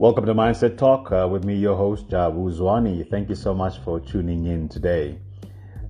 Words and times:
Welcome 0.00 0.24
to 0.24 0.34
Mindset 0.34 0.78
Talk 0.78 1.12
uh, 1.12 1.28
with 1.30 1.44
me, 1.44 1.56
your 1.56 1.76
host, 1.76 2.08
Jabu 2.08 2.50
Zwane. 2.50 3.06
Thank 3.10 3.28
you 3.28 3.34
so 3.34 3.52
much 3.52 3.80
for 3.80 4.00
tuning 4.00 4.46
in 4.46 4.66
today. 4.66 5.18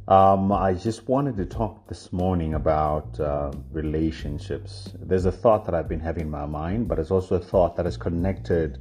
Um, 0.09 0.51
I 0.51 0.75
just 0.75 1.09
wanted 1.09 1.37
to 1.37 1.47
talk 1.47 1.87
this 1.87 2.13
morning 2.13 2.55
about 2.55 3.21
uh, 3.21 3.53
relationships. 3.71 4.93
There's 4.99 5.27
a 5.27 5.31
thought 5.31 5.65
that 5.67 5.77
I've 5.77 5.89
been 5.89 6.01
having 6.01 6.25
in 6.25 6.31
my 6.31 6.45
mind, 6.45 6.89
but 6.89 6.99
it's 6.99 7.13
also 7.13 7.37
a 7.37 7.39
thought 7.39 7.77
that 7.77 7.87
is 7.87 7.97
connected 7.97 8.79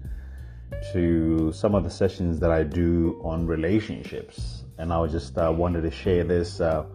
to 0.94 1.52
some 1.52 1.76
of 1.76 1.84
the 1.84 1.92
sessions 1.92 2.40
that 2.40 2.50
I 2.50 2.64
do 2.64 3.22
on 3.24 3.46
relationships. 3.46 4.64
And 4.80 4.92
I 4.92 5.06
just 5.06 5.38
uh, 5.38 5.54
wanted 5.56 5.82
to 5.82 5.92
share 5.92 6.24
this 6.24 6.60
uh, 6.60 6.86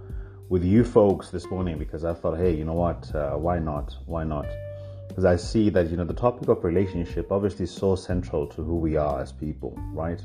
with 0.48 0.64
you 0.64 0.82
folks 0.82 1.30
this 1.30 1.46
morning 1.46 1.79
because 1.79 2.04
I 2.04 2.14
thought, 2.14 2.36
hey, 2.36 2.53
you 2.53 2.64
know 2.64 2.72
what? 2.72 3.14
Uh, 3.14 3.36
why 3.36 3.61
not? 3.61 3.94
Why 4.07 4.25
not? 4.25 4.46
Because 5.14 5.27
I 5.27 5.36
see 5.36 5.71
that 5.71 5.91
you 5.91 5.96
know 5.96 6.04
the 6.04 6.13
topic 6.13 6.49
of 6.49 6.64
relationship 6.64 7.31
obviously 7.31 7.64
is 7.64 7.71
so 7.71 7.95
central 7.95 8.49
to 8.49 8.64
who 8.64 8.75
we 8.75 8.96
are 8.96 9.21
as 9.23 9.31
people, 9.31 9.79
right? 9.93 10.21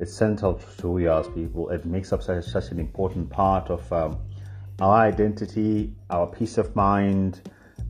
It's 0.00 0.14
central 0.14 0.54
to 0.54 0.66
who 0.80 0.92
we 0.92 1.06
are 1.06 1.20
as 1.20 1.28
people. 1.28 1.68
It 1.68 1.84
makes 1.84 2.14
up 2.14 2.22
such, 2.22 2.46
such 2.46 2.70
an 2.70 2.80
important 2.80 3.28
part 3.28 3.68
of 3.68 3.92
um, 3.92 4.16
our 4.80 5.02
identity, 5.02 5.92
our 6.08 6.26
peace 6.26 6.56
of 6.56 6.74
mind, 6.74 7.42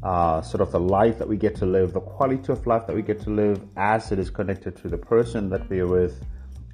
uh, 0.03 0.43
sort 0.43 0.63
of 0.63 0.73
the 0.73 0.81
life 0.81 1.17
that 1.19 1.29
we 1.29 1.37
get 1.37 1.55
to 1.57 1.67
live, 1.67 1.93
the 1.93 2.01
quality 2.01 2.53
of 2.53 2.67
life 2.67 2.89
that 2.89 2.97
we 2.97 3.03
get 3.03 3.21
to 3.21 3.31
live, 3.31 3.63
as 3.77 4.11
it 4.11 4.19
is 4.19 4.29
connected 4.29 4.75
to 4.79 4.89
the 4.89 4.99
person 4.99 5.49
that 5.49 5.71
we 5.71 5.79
are 5.79 5.87
with, 5.87 6.25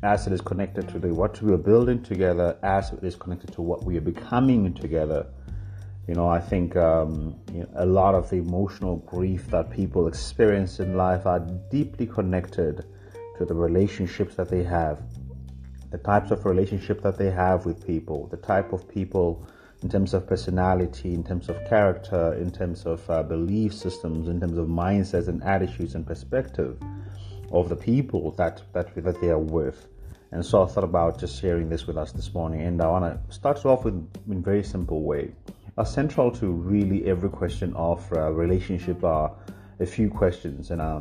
as 0.03 0.27
it 0.27 0.33
is 0.33 0.41
connected 0.41 0.89
to 0.89 0.99
the 0.99 1.13
what 1.13 1.43
we 1.43 1.53
are 1.53 1.59
building 1.59 2.03
together, 2.03 2.57
as 2.63 2.91
it 2.93 3.05
is 3.05 3.17
connected 3.17 3.53
to 3.53 3.61
what 3.61 3.85
we 3.85 3.99
are 3.99 4.07
becoming 4.13 4.73
together 4.73 5.27
you 6.09 6.15
know, 6.15 6.29
I 6.29 6.41
think 6.41 6.75
um, 6.77 7.37
you 7.53 7.61
know, 7.61 7.69
a 7.77 7.87
lot 7.87 8.15
of 8.15 8.29
the 8.29 8.37
emotional 8.37 8.97
grief 8.97 9.47
that 9.49 9.71
people 9.71 10.09
experience 10.09 10.81
in 10.81 10.97
life 10.97 11.27
are 11.27 11.39
deeply 11.71 12.07
connected 12.07 12.85
to 13.39 13.45
the 13.45 13.55
relationships 13.55 14.35
that 14.35 14.49
they 14.49 14.65
have, 14.65 15.01
the 15.91 15.99
types 15.99 16.33
of 16.33 16.45
relationship 16.45 17.03
that 17.03 17.19
they 17.19 17.31
have 17.31 17.67
with 17.67 17.87
people, 17.87 18.27
the 18.29 18.37
type 18.37 18.73
of 18.73 18.89
people 18.89 19.47
in 19.83 19.89
terms 19.89 20.13
of 20.13 20.27
personality, 20.27 21.15
in 21.15 21.23
terms 21.23 21.49
of 21.49 21.57
character, 21.69 22.35
in 22.35 22.51
terms 22.51 22.85
of 22.85 23.09
uh, 23.09 23.23
belief 23.23 23.73
systems, 23.73 24.29
in 24.29 24.41
terms 24.41 24.59
of 24.59 24.67
mindsets 24.67 25.29
and 25.29 25.43
attitudes 25.45 25.95
and 25.95 26.07
perspective 26.07 26.81
of 27.53 27.69
the 27.69 27.77
people 27.77 28.33
that, 28.33 28.63
that, 28.73 28.93
that 28.97 29.21
they 29.21 29.29
are 29.29 29.39
with. 29.39 29.87
And 30.33 30.45
so 30.45 30.65
I 30.65 30.67
thought 30.67 30.85
about 30.85 31.21
just 31.21 31.41
sharing 31.41 31.69
this 31.69 31.87
with 31.87 31.97
us 31.97 32.11
this 32.11 32.33
morning. 32.33 32.63
And 32.63 32.81
I 32.81 32.87
want 32.89 33.05
to 33.29 33.35
start 33.35 33.65
off 33.67 33.85
with 33.85 33.95
in 34.29 34.39
a 34.39 34.41
very 34.41 34.65
simple 34.65 35.03
way 35.03 35.33
are 35.79 35.87
central 35.87 36.31
to 36.31 36.51
really 36.51 37.07
every 37.07 37.31
question 37.31 37.73
of 37.75 38.07
uh, 38.13 38.31
relationship 38.31 39.03
are 39.05 39.33
a 39.81 39.87
few 39.87 40.11
questions. 40.11 40.71
And 40.71 40.83
uh, 40.83 41.01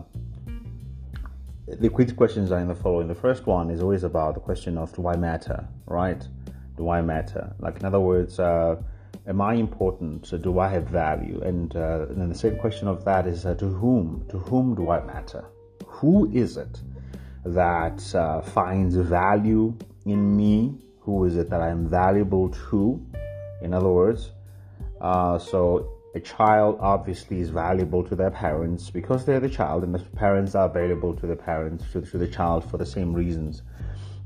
the 1.68 1.90
quick 1.90 2.16
questions 2.16 2.52
are 2.52 2.60
in 2.60 2.68
the 2.68 2.76
following. 2.76 3.08
The 3.08 3.16
first 3.16 3.46
one 3.46 3.70
is 3.70 3.82
always 3.82 4.04
about 4.04 4.36
the 4.36 4.40
question 4.40 4.78
of 4.78 4.94
do 4.96 5.08
i 5.08 5.16
matter? 5.16 5.68
Right? 5.86 6.26
Do 6.78 6.90
i 6.90 7.02
matter? 7.02 7.54
Like 7.60 7.80
in 7.80 7.86
other 7.86 8.00
words 8.00 8.40
uh, 8.40 8.78
am 9.28 9.42
i 9.42 9.56
important? 9.56 10.26
So 10.26 10.38
do 10.38 10.60
i 10.60 10.70
have 10.70 10.88
value? 10.88 11.42
And, 11.44 11.76
uh, 11.76 12.08
and 12.10 12.22
then 12.22 12.30
the 12.30 12.36
second 12.36 12.60
question 12.60 12.88
of 12.88 13.04
that 13.04 13.28
is 13.28 13.46
uh, 13.46 13.56
to 13.56 13.68
whom? 13.68 14.26
To 14.30 14.40
whom 14.40 14.76
do 14.76 14.90
i 14.90 15.02
matter? 15.04 15.44
Who 15.86 16.32
is 16.32 16.56
it 16.56 16.80
that 17.46 18.16
uh, 18.16 18.42
finds 18.42 18.96
value 18.96 19.76
in 20.06 20.36
me? 20.38 20.78
Who 21.02 21.26
is 21.26 21.36
it 21.36 21.50
that 21.50 21.62
i'm 21.62 21.88
valuable 21.88 22.50
to? 22.70 23.06
In 23.62 23.74
other 23.74 23.90
words 23.90 24.32
uh, 25.02 25.38
so 25.40 25.98
a 26.14 26.20
child 26.20 26.78
obviously 26.80 27.40
is 27.40 27.50
valuable 27.50 28.04
to 28.04 28.16
their 28.16 28.32
parents 28.32 28.90
because 28.90 29.26
they're 29.26 29.40
the 29.40 29.50
child, 29.50 29.84
and 29.84 29.96
the 29.96 30.00
parents 30.00 30.56
are 30.56 30.70
valuable 30.70 31.16
to 31.16 31.26
the 31.26 31.36
parents 31.36 31.86
to, 31.94 32.02
to 32.02 32.18
the 32.18 32.28
child 32.28 32.70
for 32.70 32.78
the 32.78 32.86
same 32.86 33.14
reasons. 33.14 33.64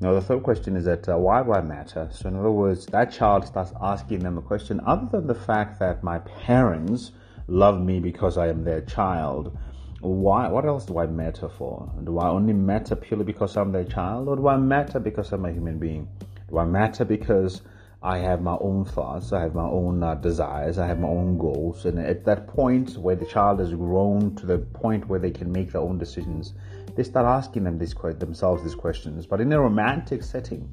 Now, 0.02 0.14
the 0.14 0.22
third 0.22 0.44
question 0.44 0.76
is 0.76 0.84
that 0.86 1.08
uh, 1.08 1.18
why 1.18 1.44
do 1.44 1.54
I 1.54 1.62
matter? 1.62 2.10
So, 2.12 2.28
in 2.28 2.36
other 2.36 2.52
words, 2.52 2.86
that 2.88 3.14
child 3.14 3.46
starts 3.46 3.72
asking 3.82 4.20
them 4.20 4.38
a 4.38 4.42
question 4.42 4.82
other 4.86 5.08
than 5.12 5.28
the 5.28 5.36
fact 5.36 5.80
that 5.80 6.04
my 6.04 6.20
parents 6.20 7.12
love 7.48 7.80
me 7.80 8.00
because 8.00 8.38
I 8.38 8.50
am 8.50 8.64
their 8.64 8.82
child. 8.82 9.58
Why? 10.02 10.50
What 10.50 10.66
else 10.66 10.86
do 10.86 11.00
I 11.00 11.08
matter 11.08 11.48
for? 11.48 11.90
Do 12.04 12.20
I 12.20 12.28
only 12.28 12.54
matter 12.54 12.96
purely 12.96 13.24
because 13.24 13.56
I'm 13.56 13.72
their 13.72 13.86
child, 13.86 14.28
or 14.28 14.36
do 14.36 14.48
I 14.50 14.58
matter 14.58 15.00
because 15.00 15.32
I'm 15.32 15.46
a 15.46 15.52
human 15.52 15.80
being? 15.80 16.10
Do 16.50 16.58
I 16.58 16.66
matter 16.66 17.06
because 17.06 17.62
I 18.06 18.20
have 18.20 18.44
my 18.44 18.56
own 18.62 18.86
thoughts, 18.86 19.34
I 19.34 19.42
have 19.42 19.56
my 19.56 19.66
own 19.66 20.04
uh, 20.04 20.14
desires, 20.14 20.78
I 20.78 20.86
have 20.86 21.00
my 21.00 21.08
own 21.08 21.40
goals. 21.40 21.86
And 21.86 21.98
at 21.98 22.24
that 22.26 22.46
point 22.46 22.96
where 22.98 23.16
the 23.16 23.26
child 23.26 23.60
has 23.60 23.74
grown 23.74 24.36
to 24.36 24.46
the 24.46 24.60
point 24.60 25.08
where 25.10 25.20
they 25.20 25.32
can 25.32 25.52
make 25.52 25.72
their 25.72 25.82
own 25.82 25.98
decisions, 25.98 26.54
they 26.96 27.02
start 27.02 27.26
asking 27.26 27.64
them 27.64 27.80
these, 27.80 27.96
themselves 28.20 28.62
these 28.62 28.76
questions. 28.76 29.26
But 29.26 29.42
in 29.42 29.52
a 29.52 29.60
romantic 29.60 30.22
setting, 30.22 30.70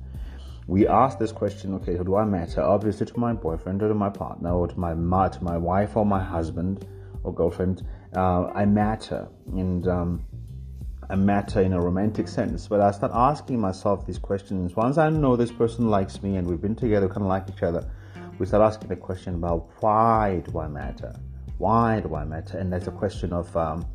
we 0.66 0.87
ask 0.87 1.19
this 1.19 1.32
question 1.32 1.72
okay, 1.76 1.97
so 1.97 2.04
do 2.04 2.16
I 2.16 2.26
matter? 2.26 2.62
Obviously, 2.62 3.06
to 3.06 3.19
my 3.19 3.32
boyfriend 3.32 3.82
or 3.82 3.88
to 3.88 3.94
my 3.94 4.10
partner 4.10 4.53
or 4.53 4.69
to 4.69 4.78
my, 4.78 4.93
to 4.93 5.43
my 5.43 5.56
wife 5.56 5.97
or 5.97 6.04
my 6.04 6.22
husband 6.22 6.87
or 7.25 7.32
girlfriend, 7.32 7.82
uh, 8.14 8.49
I 8.54 8.66
matter. 8.66 9.26
And 9.47 9.88
um, 9.88 10.26
a 11.10 11.16
matter 11.16 11.60
in 11.60 11.72
a 11.72 11.80
romantic 11.80 12.28
sense, 12.28 12.68
but 12.68 12.80
I 12.80 12.90
start 12.90 13.12
asking 13.14 13.60
myself 13.60 14.06
these 14.06 14.18
questions. 14.18 14.76
Once 14.76 14.98
I 14.98 15.10
know 15.10 15.36
this 15.36 15.52
person 15.52 15.88
likes 15.88 16.22
me 16.22 16.36
and 16.36 16.46
we've 16.46 16.60
been 16.60 16.76
together, 16.76 17.08
kind 17.08 17.22
of 17.22 17.28
like 17.28 17.48
each 17.48 17.62
other, 17.62 17.88
we 18.38 18.46
start 18.46 18.62
asking 18.62 18.88
the 18.88 18.96
question 18.96 19.34
about 19.34 19.68
why 19.80 20.42
do 20.46 20.58
I 20.58 20.68
matter? 20.68 21.14
Why 21.58 22.00
do 22.00 22.14
I 22.14 22.24
matter? 22.24 22.58
And 22.58 22.72
that's 22.72 22.86
a 22.86 22.92
question 22.92 23.32
of 23.32 23.54
um, 23.56 23.86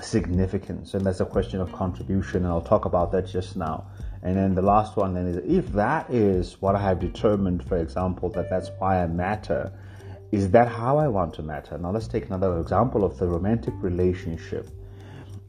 significance, 0.00 0.94
and 0.94 1.04
that's 1.04 1.20
a 1.20 1.26
question 1.26 1.60
of 1.60 1.72
contribution, 1.72 2.44
and 2.44 2.46
I'll 2.46 2.60
talk 2.60 2.84
about 2.84 3.12
that 3.12 3.26
just 3.26 3.56
now. 3.56 3.86
And 4.22 4.36
then 4.36 4.54
the 4.54 4.62
last 4.62 4.96
one 4.96 5.12
then 5.14 5.26
is 5.26 5.36
if 5.36 5.70
that 5.72 6.08
is 6.10 6.60
what 6.62 6.74
I 6.74 6.80
have 6.80 6.98
determined, 6.98 7.62
for 7.68 7.76
example, 7.76 8.30
that 8.30 8.48
that's 8.48 8.70
why 8.78 9.02
I 9.02 9.06
matter, 9.06 9.70
is 10.32 10.50
that 10.50 10.66
how 10.66 10.98
I 10.98 11.08
want 11.08 11.34
to 11.34 11.42
matter? 11.42 11.76
Now 11.78 11.90
let's 11.90 12.08
take 12.08 12.26
another 12.26 12.58
example 12.58 13.04
of 13.04 13.18
the 13.18 13.28
romantic 13.28 13.74
relationship 13.80 14.68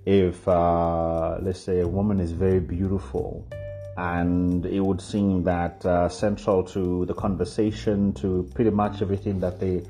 if 0.06 0.48
uh, 0.48 1.38
let's 1.42 1.60
say 1.60 1.80
a 1.80 1.88
woman 1.88 2.20
is 2.20 2.32
very 2.32 2.60
beautiful 2.60 3.46
and 3.98 4.66
it 4.66 4.80
would 4.80 5.02
seem 5.02 5.44
that 5.44 5.84
uh, 5.86 6.08
central 6.10 6.64
to 6.64 7.06
the 7.06 7.14
conversation 7.14 8.14
to 8.14 8.48
pretty 8.54 8.70
much 8.70 9.02
everything 9.02 9.40
that 9.40 9.60
they 9.60 9.84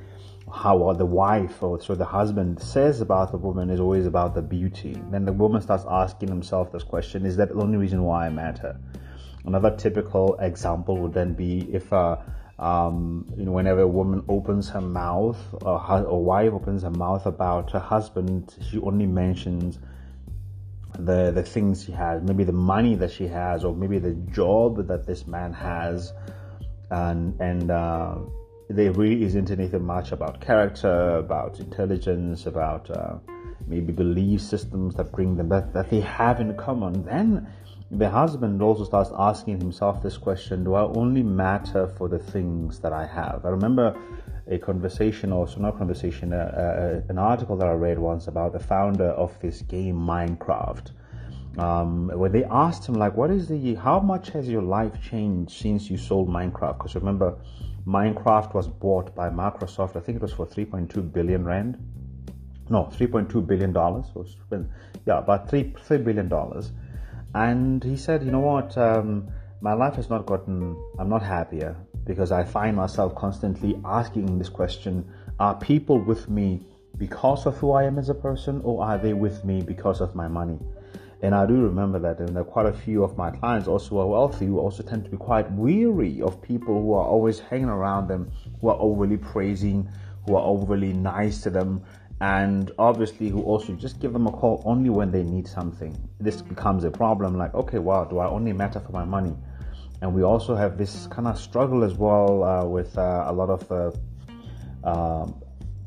how 0.53 0.93
the 0.93 1.05
wife 1.05 1.63
or 1.63 1.81
so 1.81 1.95
the 1.95 2.05
husband 2.05 2.61
says 2.61 3.01
about 3.01 3.31
the 3.31 3.37
woman 3.37 3.69
is 3.69 3.79
always 3.79 4.05
about 4.05 4.35
the 4.35 4.41
beauty. 4.41 4.95
Then 5.09 5.25
the 5.25 5.33
woman 5.33 5.61
starts 5.61 5.85
asking 5.89 6.29
himself 6.29 6.71
this 6.71 6.83
question 6.83 7.25
is 7.25 7.35
that 7.37 7.49
the 7.49 7.55
only 7.55 7.77
reason 7.77 8.03
why 8.03 8.27
i 8.27 8.29
matter? 8.29 8.79
Another 9.43 9.75
typical 9.75 10.35
example 10.39 10.97
would 10.97 11.13
then 11.13 11.33
be 11.33 11.67
if 11.73 11.91
uh, 11.91 12.17
um, 12.57 13.25
you 13.37 13.43
know, 13.43 13.51
whenever 13.51 13.81
a 13.81 13.87
woman 13.87 14.23
opens 14.29 14.69
her 14.69 14.81
mouth, 14.81 15.37
or 15.61 15.83
a 15.89 16.15
wife 16.15 16.53
opens 16.53 16.83
her 16.83 16.89
mouth 16.89 17.25
about 17.25 17.71
her 17.71 17.79
husband, 17.79 18.55
she 18.69 18.79
only 18.79 19.05
mentions 19.05 19.79
the 20.99 21.31
the 21.31 21.43
things 21.43 21.83
she 21.85 21.91
has, 21.91 22.21
maybe 22.23 22.43
the 22.43 22.51
money 22.51 22.95
that 22.95 23.11
she 23.11 23.27
has, 23.27 23.63
or 23.63 23.75
maybe 23.75 23.99
the 23.99 24.13
job 24.31 24.87
that 24.87 25.05
this 25.05 25.27
man 25.27 25.53
has, 25.53 26.13
and 26.91 27.39
and 27.39 27.71
uh, 27.71 28.15
there 28.69 28.91
really 28.91 29.23
isn't 29.23 29.51
anything 29.51 29.83
much 29.83 30.11
about 30.11 30.41
character, 30.41 31.17
about 31.17 31.59
intelligence, 31.59 32.45
about 32.45 32.89
uh, 32.89 33.15
maybe 33.67 33.91
belief 33.91 34.41
systems 34.41 34.95
that 34.95 35.11
bring 35.11 35.35
them 35.35 35.49
that, 35.49 35.73
that 35.73 35.89
they 35.89 36.01
have 36.01 36.39
in 36.39 36.55
common. 36.57 37.03
Then 37.05 37.47
the 37.91 38.09
husband 38.09 38.61
also 38.61 38.83
starts 38.83 39.11
asking 39.17 39.59
himself 39.59 40.01
this 40.01 40.17
question: 40.17 40.63
Do 40.63 40.73
I 40.73 40.83
only 40.83 41.23
matter 41.23 41.87
for 41.87 42.07
the 42.09 42.19
things 42.19 42.79
that 42.79 42.93
I 42.93 43.05
have? 43.05 43.45
I 43.45 43.49
remember 43.49 43.95
a 44.47 44.57
conversation, 44.57 45.31
or 45.31 45.47
so 45.47 45.59
not 45.59 45.77
conversation, 45.77 46.31
uh, 46.33 46.35
uh, 46.35 47.01
an 47.09 47.17
article 47.17 47.57
that 47.57 47.67
I 47.67 47.73
read 47.73 47.97
once 47.97 48.27
about 48.27 48.53
the 48.53 48.59
founder 48.59 49.09
of 49.09 49.37
this 49.39 49.61
game 49.63 49.95
Minecraft. 49.95 50.91
Um, 51.57 52.09
where 52.09 52.29
they 52.29 52.43
asked 52.43 52.87
him 52.87 52.95
like, 52.95 53.15
"What 53.15 53.31
is 53.31 53.47
the? 53.47 53.75
How 53.75 53.99
much 53.99 54.29
has 54.31 54.47
your 54.49 54.61
life 54.61 55.01
changed 55.01 55.51
since 55.51 55.89
you 55.89 55.97
sold 55.97 56.29
Minecraft?" 56.29 56.77
Because 56.77 56.95
remember, 56.95 57.37
Minecraft 57.87 58.53
was 58.53 58.67
bought 58.67 59.15
by 59.15 59.29
Microsoft. 59.29 59.95
I 59.95 60.01
think 60.01 60.17
it 60.17 60.21
was 60.21 60.33
for 60.33 60.45
3.2 60.45 61.01
billion 61.01 61.45
rand. 61.45 61.77
No, 62.69 62.89
3.2 62.91 63.47
billion 63.47 63.71
dollars. 63.71 64.05
Yeah, 65.05 65.19
about 65.19 65.49
three 65.49 65.73
three 65.79 65.99
billion 65.99 66.27
dollars. 66.27 66.71
And 67.33 67.83
he 67.83 67.95
said, 67.95 68.23
"You 68.23 68.31
know 68.31 68.41
what? 68.41 68.77
Um, 68.77 69.27
my 69.61 69.73
life 69.73 69.95
has 69.95 70.09
not 70.09 70.25
gotten. 70.25 70.75
I'm 70.99 71.09
not 71.09 71.23
happier 71.23 71.75
because 72.05 72.31
I 72.31 72.43
find 72.43 72.75
myself 72.75 73.15
constantly 73.15 73.79
asking 73.83 74.37
this 74.37 74.49
question 74.49 75.05
Are 75.39 75.55
people 75.55 75.99
with 75.99 76.29
me 76.29 76.61
because 76.97 77.45
of 77.45 77.57
who 77.57 77.71
I 77.71 77.83
am 77.83 77.99
as 77.99 78.09
a 78.09 78.15
person, 78.15 78.61
or 78.63 78.83
are 78.83 78.97
they 78.97 79.13
with 79.13 79.43
me 79.43 79.61
because 79.61 80.01
of 80.01 80.15
my 80.15 80.27
money? 80.27 80.59
And 81.21 81.33
I 81.33 81.45
do 81.45 81.61
remember 81.61 81.99
that, 81.99 82.19
and 82.19 82.29
there 82.29 82.43
are 82.43 82.45
quite 82.45 82.67
a 82.67 82.73
few 82.73 83.03
of 83.03 83.17
my 83.17 83.31
clients 83.31 83.67
also 83.67 83.99
are 83.99 84.07
wealthy 84.07 84.45
who 84.45 84.59
also 84.59 84.83
tend 84.83 85.05
to 85.05 85.09
be 85.09 85.17
quite 85.17 85.49
weary 85.51 86.21
of 86.21 86.41
people 86.41 86.81
who 86.81 86.93
are 86.93 87.05
always 87.05 87.39
hanging 87.39 87.69
around 87.69 88.07
them, 88.07 88.31
who 88.61 88.69
are 88.69 88.77
overly 88.79 89.17
praising, 89.17 89.89
who 90.25 90.35
are 90.35 90.45
overly 90.45 90.93
nice 90.93 91.41
to 91.41 91.49
them, 91.49 91.83
and 92.21 92.71
obviously 92.77 93.29
who 93.29 93.41
also 93.41 93.73
just 93.73 93.99
give 93.99 94.13
them 94.13 94.27
a 94.27 94.31
call 94.31 94.61
only 94.65 94.89
when 94.89 95.11
they 95.11 95.23
need 95.23 95.47
something. 95.47 95.97
This 96.19 96.41
becomes 96.41 96.83
a 96.83 96.91
problem 96.91 97.37
like, 97.37 97.53
okay, 97.53 97.79
well, 97.79 98.05
do 98.05 98.19
I 98.19 98.27
only 98.27 98.53
matter 98.53 98.79
for 98.79 98.91
my 98.91 99.03
money? 99.03 99.35
And 100.05 100.13
we 100.13 100.21
also 100.21 100.55
have 100.55 100.77
this 100.77 101.07
kind 101.07 101.27
of 101.27 101.35
struggle 101.35 101.83
as 101.83 101.95
well 101.95 102.43
uh, 102.43 102.63
with 102.63 102.95
uh, 102.95 103.25
a 103.25 103.33
lot 103.33 103.49
of 103.49 103.99
um, 104.83 105.41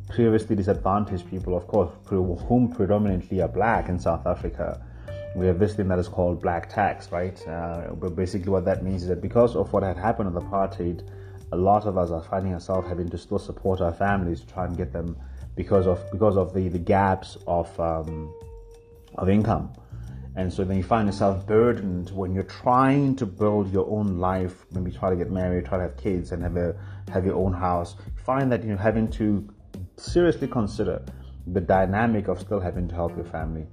previously 0.09 0.56
disadvantaged 0.56 1.31
people, 1.31 1.56
of 1.56 1.69
course, 1.69 1.93
whom 2.06 2.69
predominantly 2.75 3.41
are 3.41 3.47
black 3.47 3.88
in 3.88 3.97
South 3.97 4.26
Africa. 4.26 4.85
We 5.37 5.47
have 5.47 5.61
this 5.61 5.76
thing 5.76 5.87
that 5.87 6.00
is 6.00 6.09
called 6.09 6.43
black 6.43 6.69
tax, 6.69 7.12
right? 7.12 7.38
Uh, 7.47 7.94
but 7.94 8.17
basically, 8.17 8.50
what 8.50 8.65
that 8.65 8.82
means 8.82 9.03
is 9.03 9.09
that 9.09 9.20
because 9.23 9.55
of 9.55 9.73
what 9.73 9.85
had 9.85 9.97
happened 9.97 10.35
with 10.35 10.43
apartheid, 10.43 11.09
a 11.53 11.56
lot 11.56 11.87
of 11.87 11.97
us 11.97 12.11
are 12.11 12.25
finding 12.25 12.55
ourselves 12.55 12.88
having 12.88 13.09
to 13.11 13.19
still 13.19 13.38
support 13.38 13.81
our 13.81 13.93
families 13.93 14.41
to 14.41 14.47
try 14.49 14.65
and 14.65 14.76
get 14.76 14.93
them 14.93 15.17
because 15.55 15.87
of 15.87 16.03
because 16.11 16.37
of 16.37 16.53
the, 16.53 16.69
the 16.69 16.81
gaps 16.81 17.38
of 17.47 17.69
um, 17.79 18.35
of 19.15 19.29
income. 19.29 19.73
And 20.38 20.52
so 20.52 20.62
then 20.62 20.76
you 20.76 20.85
find 20.85 21.08
yourself 21.08 21.44
burdened 21.49 22.11
when 22.11 22.32
you're 22.32 22.44
trying 22.44 23.17
to 23.17 23.26
build 23.26 23.73
your 23.73 23.90
own 23.90 24.19
life, 24.19 24.64
maybe 24.70 24.93
try 24.93 25.11
to 25.11 25.17
get 25.17 25.32
married, 25.32 25.67
try 25.67 25.79
to 25.79 25.82
have 25.82 25.96
kids 25.96 26.31
and 26.31 26.40
have 26.44 26.56
a 26.56 26.76
have 27.11 27.26
your 27.26 27.35
own 27.35 27.52
house. 27.52 27.96
You 28.06 28.23
find 28.23 28.52
that 28.52 28.62
you're 28.62 28.76
having 28.76 29.11
to 29.19 29.49
seriously 29.96 30.46
consider 30.46 31.02
the 31.49 31.61
dynamic 31.61 32.29
of 32.29 32.38
still 32.38 32.61
having 32.61 32.87
to 32.87 32.94
help 32.94 33.17
your 33.17 33.25
family. 33.25 33.67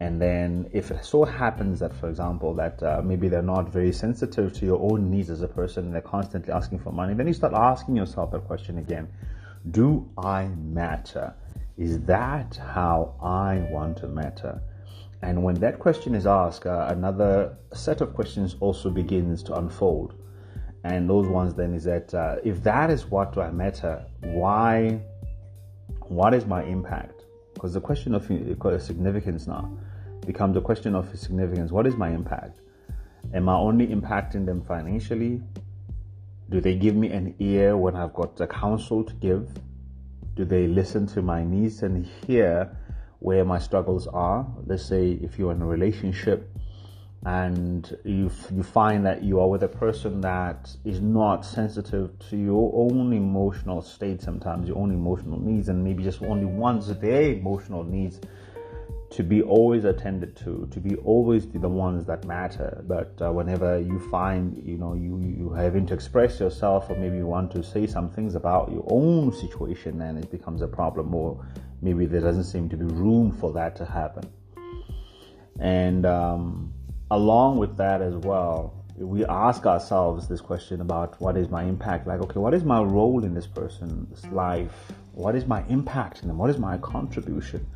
And 0.00 0.20
then 0.20 0.68
if 0.74 0.90
it 0.90 1.02
so 1.06 1.24
happens 1.24 1.80
that, 1.80 1.96
for 1.96 2.10
example, 2.10 2.52
that 2.52 2.82
uh, 2.82 3.00
maybe 3.02 3.28
they're 3.28 3.40
not 3.40 3.72
very 3.72 3.90
sensitive 3.90 4.52
to 4.58 4.66
your 4.66 4.92
own 4.92 5.10
needs 5.10 5.30
as 5.30 5.40
a 5.40 5.48
person 5.48 5.86
and 5.86 5.94
they're 5.94 6.02
constantly 6.02 6.52
asking 6.52 6.80
for 6.80 6.92
money, 6.92 7.14
then 7.14 7.28
you 7.28 7.32
start 7.32 7.54
asking 7.54 7.96
yourself 7.96 8.30
that 8.32 8.46
question 8.46 8.76
again 8.76 9.08
do 9.70 10.06
I 10.18 10.48
matter? 10.48 11.32
Is 11.78 12.00
that 12.00 12.56
how 12.56 13.14
I 13.22 13.66
want 13.70 13.96
to 13.98 14.06
matter? 14.06 14.60
And 15.22 15.42
when 15.42 15.54
that 15.56 15.78
question 15.78 16.14
is 16.14 16.26
asked, 16.26 16.66
uh, 16.66 16.86
another 16.88 17.56
set 17.74 18.00
of 18.00 18.14
questions 18.14 18.56
also 18.60 18.90
begins 18.90 19.42
to 19.44 19.54
unfold. 19.54 20.14
And 20.84 21.08
those 21.08 21.26
ones 21.26 21.54
then 21.54 21.74
is 21.74 21.84
that 21.84 22.14
uh, 22.14 22.36
if 22.42 22.62
that 22.62 22.90
is 22.90 23.06
what 23.06 23.32
do 23.34 23.42
I 23.42 23.50
matter, 23.50 24.04
why? 24.22 25.00
What 26.08 26.32
is 26.32 26.46
my 26.46 26.64
impact? 26.64 27.24
Because 27.54 27.74
the 27.74 27.80
question 27.80 28.14
of 28.14 28.24
significance 28.82 29.46
now 29.46 29.70
becomes 30.26 30.56
a 30.56 30.60
question 30.60 30.94
of 30.94 31.16
significance. 31.18 31.70
What 31.70 31.86
is 31.86 31.96
my 31.96 32.10
impact? 32.10 32.60
Am 33.34 33.48
I 33.48 33.54
only 33.54 33.88
impacting 33.88 34.46
them 34.46 34.62
financially? 34.62 35.42
Do 36.48 36.60
they 36.60 36.74
give 36.74 36.96
me 36.96 37.10
an 37.10 37.34
ear 37.38 37.76
when 37.76 37.94
I've 37.94 38.14
got 38.14 38.40
a 38.40 38.46
counsel 38.46 39.04
to 39.04 39.14
give? 39.14 39.48
Do 40.34 40.44
they 40.44 40.66
listen 40.66 41.06
to 41.08 41.22
my 41.22 41.44
needs 41.44 41.82
and 41.82 42.06
hear 42.26 42.76
where 43.20 43.44
my 43.44 43.58
struggles 43.58 44.06
are? 44.06 44.46
Let's 44.66 44.84
say 44.84 45.12
if 45.12 45.38
you're 45.38 45.52
in 45.52 45.62
a 45.62 45.66
relationship 45.66 46.50
and 47.26 47.96
you 48.04 48.30
you 48.50 48.62
find 48.62 49.04
that 49.04 49.22
you 49.22 49.40
are 49.40 49.48
with 49.48 49.62
a 49.62 49.68
person 49.68 50.22
that 50.22 50.74
is 50.86 51.00
not 51.02 51.44
sensitive 51.44 52.18
to 52.30 52.36
your 52.36 52.72
own 52.74 53.12
emotional 53.12 53.82
state 53.82 54.22
sometimes 54.22 54.66
your 54.66 54.78
own 54.78 54.90
emotional 54.90 55.38
needs 55.38 55.68
and 55.68 55.84
maybe 55.84 56.02
just 56.02 56.22
only 56.22 56.46
wants 56.46 56.86
their 56.86 57.32
emotional 57.32 57.84
needs 57.84 58.20
to 59.10 59.24
be 59.24 59.42
always 59.42 59.84
attended 59.84 60.36
to, 60.36 60.68
to 60.70 60.78
be 60.78 60.94
always 60.96 61.48
the 61.48 61.68
ones 61.68 62.06
that 62.06 62.24
matter. 62.24 62.82
But 62.86 63.12
uh, 63.20 63.32
whenever 63.32 63.80
you 63.80 63.98
find, 64.08 64.56
you 64.64 64.78
know, 64.78 64.94
you, 64.94 65.18
you 65.18 65.50
having 65.50 65.84
to 65.86 65.94
express 65.94 66.38
yourself 66.38 66.88
or 66.88 66.96
maybe 66.96 67.16
you 67.16 67.26
want 67.26 67.50
to 67.52 67.62
say 67.64 67.88
some 67.88 68.08
things 68.08 68.36
about 68.36 68.70
your 68.70 68.86
own 68.88 69.32
situation 69.32 70.00
and 70.02 70.16
it 70.16 70.30
becomes 70.30 70.62
a 70.62 70.68
problem 70.68 71.12
or 71.12 71.44
maybe 71.82 72.06
there 72.06 72.20
doesn't 72.20 72.44
seem 72.44 72.68
to 72.68 72.76
be 72.76 72.84
room 72.84 73.32
for 73.32 73.52
that 73.52 73.76
to 73.76 73.84
happen. 73.84 74.28
And 75.58 76.06
um, 76.06 76.72
along 77.10 77.58
with 77.58 77.76
that 77.76 78.02
as 78.02 78.14
well, 78.14 78.74
we 78.96 79.24
ask 79.24 79.66
ourselves 79.66 80.28
this 80.28 80.40
question 80.40 80.80
about 80.80 81.20
what 81.20 81.36
is 81.36 81.48
my 81.48 81.62
impact 81.64 82.06
like 82.06 82.20
okay 82.20 82.38
what 82.38 82.52
is 82.52 82.64
my 82.64 82.82
role 82.82 83.24
in 83.24 83.32
this 83.32 83.46
person's 83.46 84.26
life 84.26 84.92
what 85.12 85.34
is 85.34 85.46
my 85.46 85.64
impact 85.68 86.20
in 86.20 86.28
them 86.28 86.36
what 86.36 86.50
is 86.50 86.58
my 86.58 86.76
contribution 86.76 87.66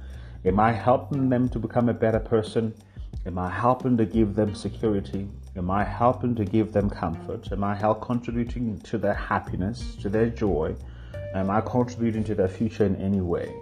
Am 0.46 0.60
I 0.60 0.72
helping 0.72 1.30
them 1.30 1.48
to 1.48 1.58
become 1.58 1.88
a 1.88 1.94
better 1.94 2.20
person? 2.20 2.74
Am 3.24 3.38
I 3.38 3.48
helping 3.48 3.96
to 3.96 4.04
give 4.04 4.34
them 4.34 4.54
security? 4.54 5.26
Am 5.56 5.70
I 5.70 5.84
helping 5.84 6.34
to 6.34 6.44
give 6.44 6.70
them 6.70 6.90
comfort? 6.90 7.50
Am 7.50 7.64
I 7.64 7.74
help 7.74 8.02
contributing 8.02 8.78
to 8.80 8.98
their 8.98 9.14
happiness, 9.14 9.96
to 10.02 10.10
their 10.10 10.28
joy? 10.28 10.76
Am 11.32 11.48
I 11.48 11.62
contributing 11.62 12.24
to 12.24 12.34
their 12.34 12.48
future 12.48 12.84
in 12.84 12.96
any 12.96 13.22
way? 13.22 13.54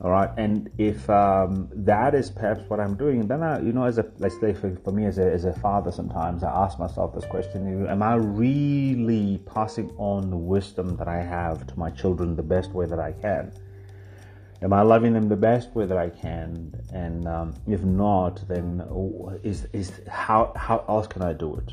All 0.00 0.10
right, 0.10 0.28
and 0.36 0.68
if 0.76 1.08
um, 1.08 1.70
that 1.72 2.14
is 2.14 2.30
perhaps 2.30 2.60
what 2.68 2.80
I'm 2.80 2.96
doing, 2.96 3.26
then 3.26 3.42
I, 3.42 3.60
you 3.60 3.72
know, 3.72 3.84
as 3.84 3.96
a 3.96 4.06
let's 4.18 4.38
say 4.40 4.52
for, 4.52 4.76
for 4.84 4.92
me 4.92 5.06
as 5.06 5.16
a, 5.16 5.24
as 5.24 5.46
a 5.46 5.54
father, 5.54 5.90
sometimes 5.90 6.42
I 6.42 6.50
ask 6.50 6.78
myself 6.78 7.14
this 7.14 7.24
question: 7.24 7.86
Am 7.86 8.02
I 8.02 8.16
really 8.16 9.38
passing 9.46 9.90
on 9.96 10.28
the 10.28 10.36
wisdom 10.36 10.96
that 10.96 11.08
I 11.08 11.22
have 11.22 11.66
to 11.68 11.78
my 11.78 11.88
children 11.90 12.36
the 12.36 12.42
best 12.42 12.72
way 12.72 12.84
that 12.84 13.00
I 13.00 13.12
can? 13.12 13.52
am 14.62 14.72
I 14.72 14.82
loving 14.82 15.12
them 15.12 15.28
the 15.28 15.36
best 15.36 15.74
way 15.74 15.86
that 15.86 15.98
I 15.98 16.10
can? 16.10 16.72
And 16.92 17.26
um, 17.26 17.54
if 17.66 17.82
not, 17.82 18.46
then 18.48 18.82
is 19.42 19.66
is 19.72 20.00
how 20.08 20.52
how 20.56 20.84
else 20.88 21.06
can 21.06 21.22
I 21.22 21.32
do 21.32 21.56
it? 21.56 21.72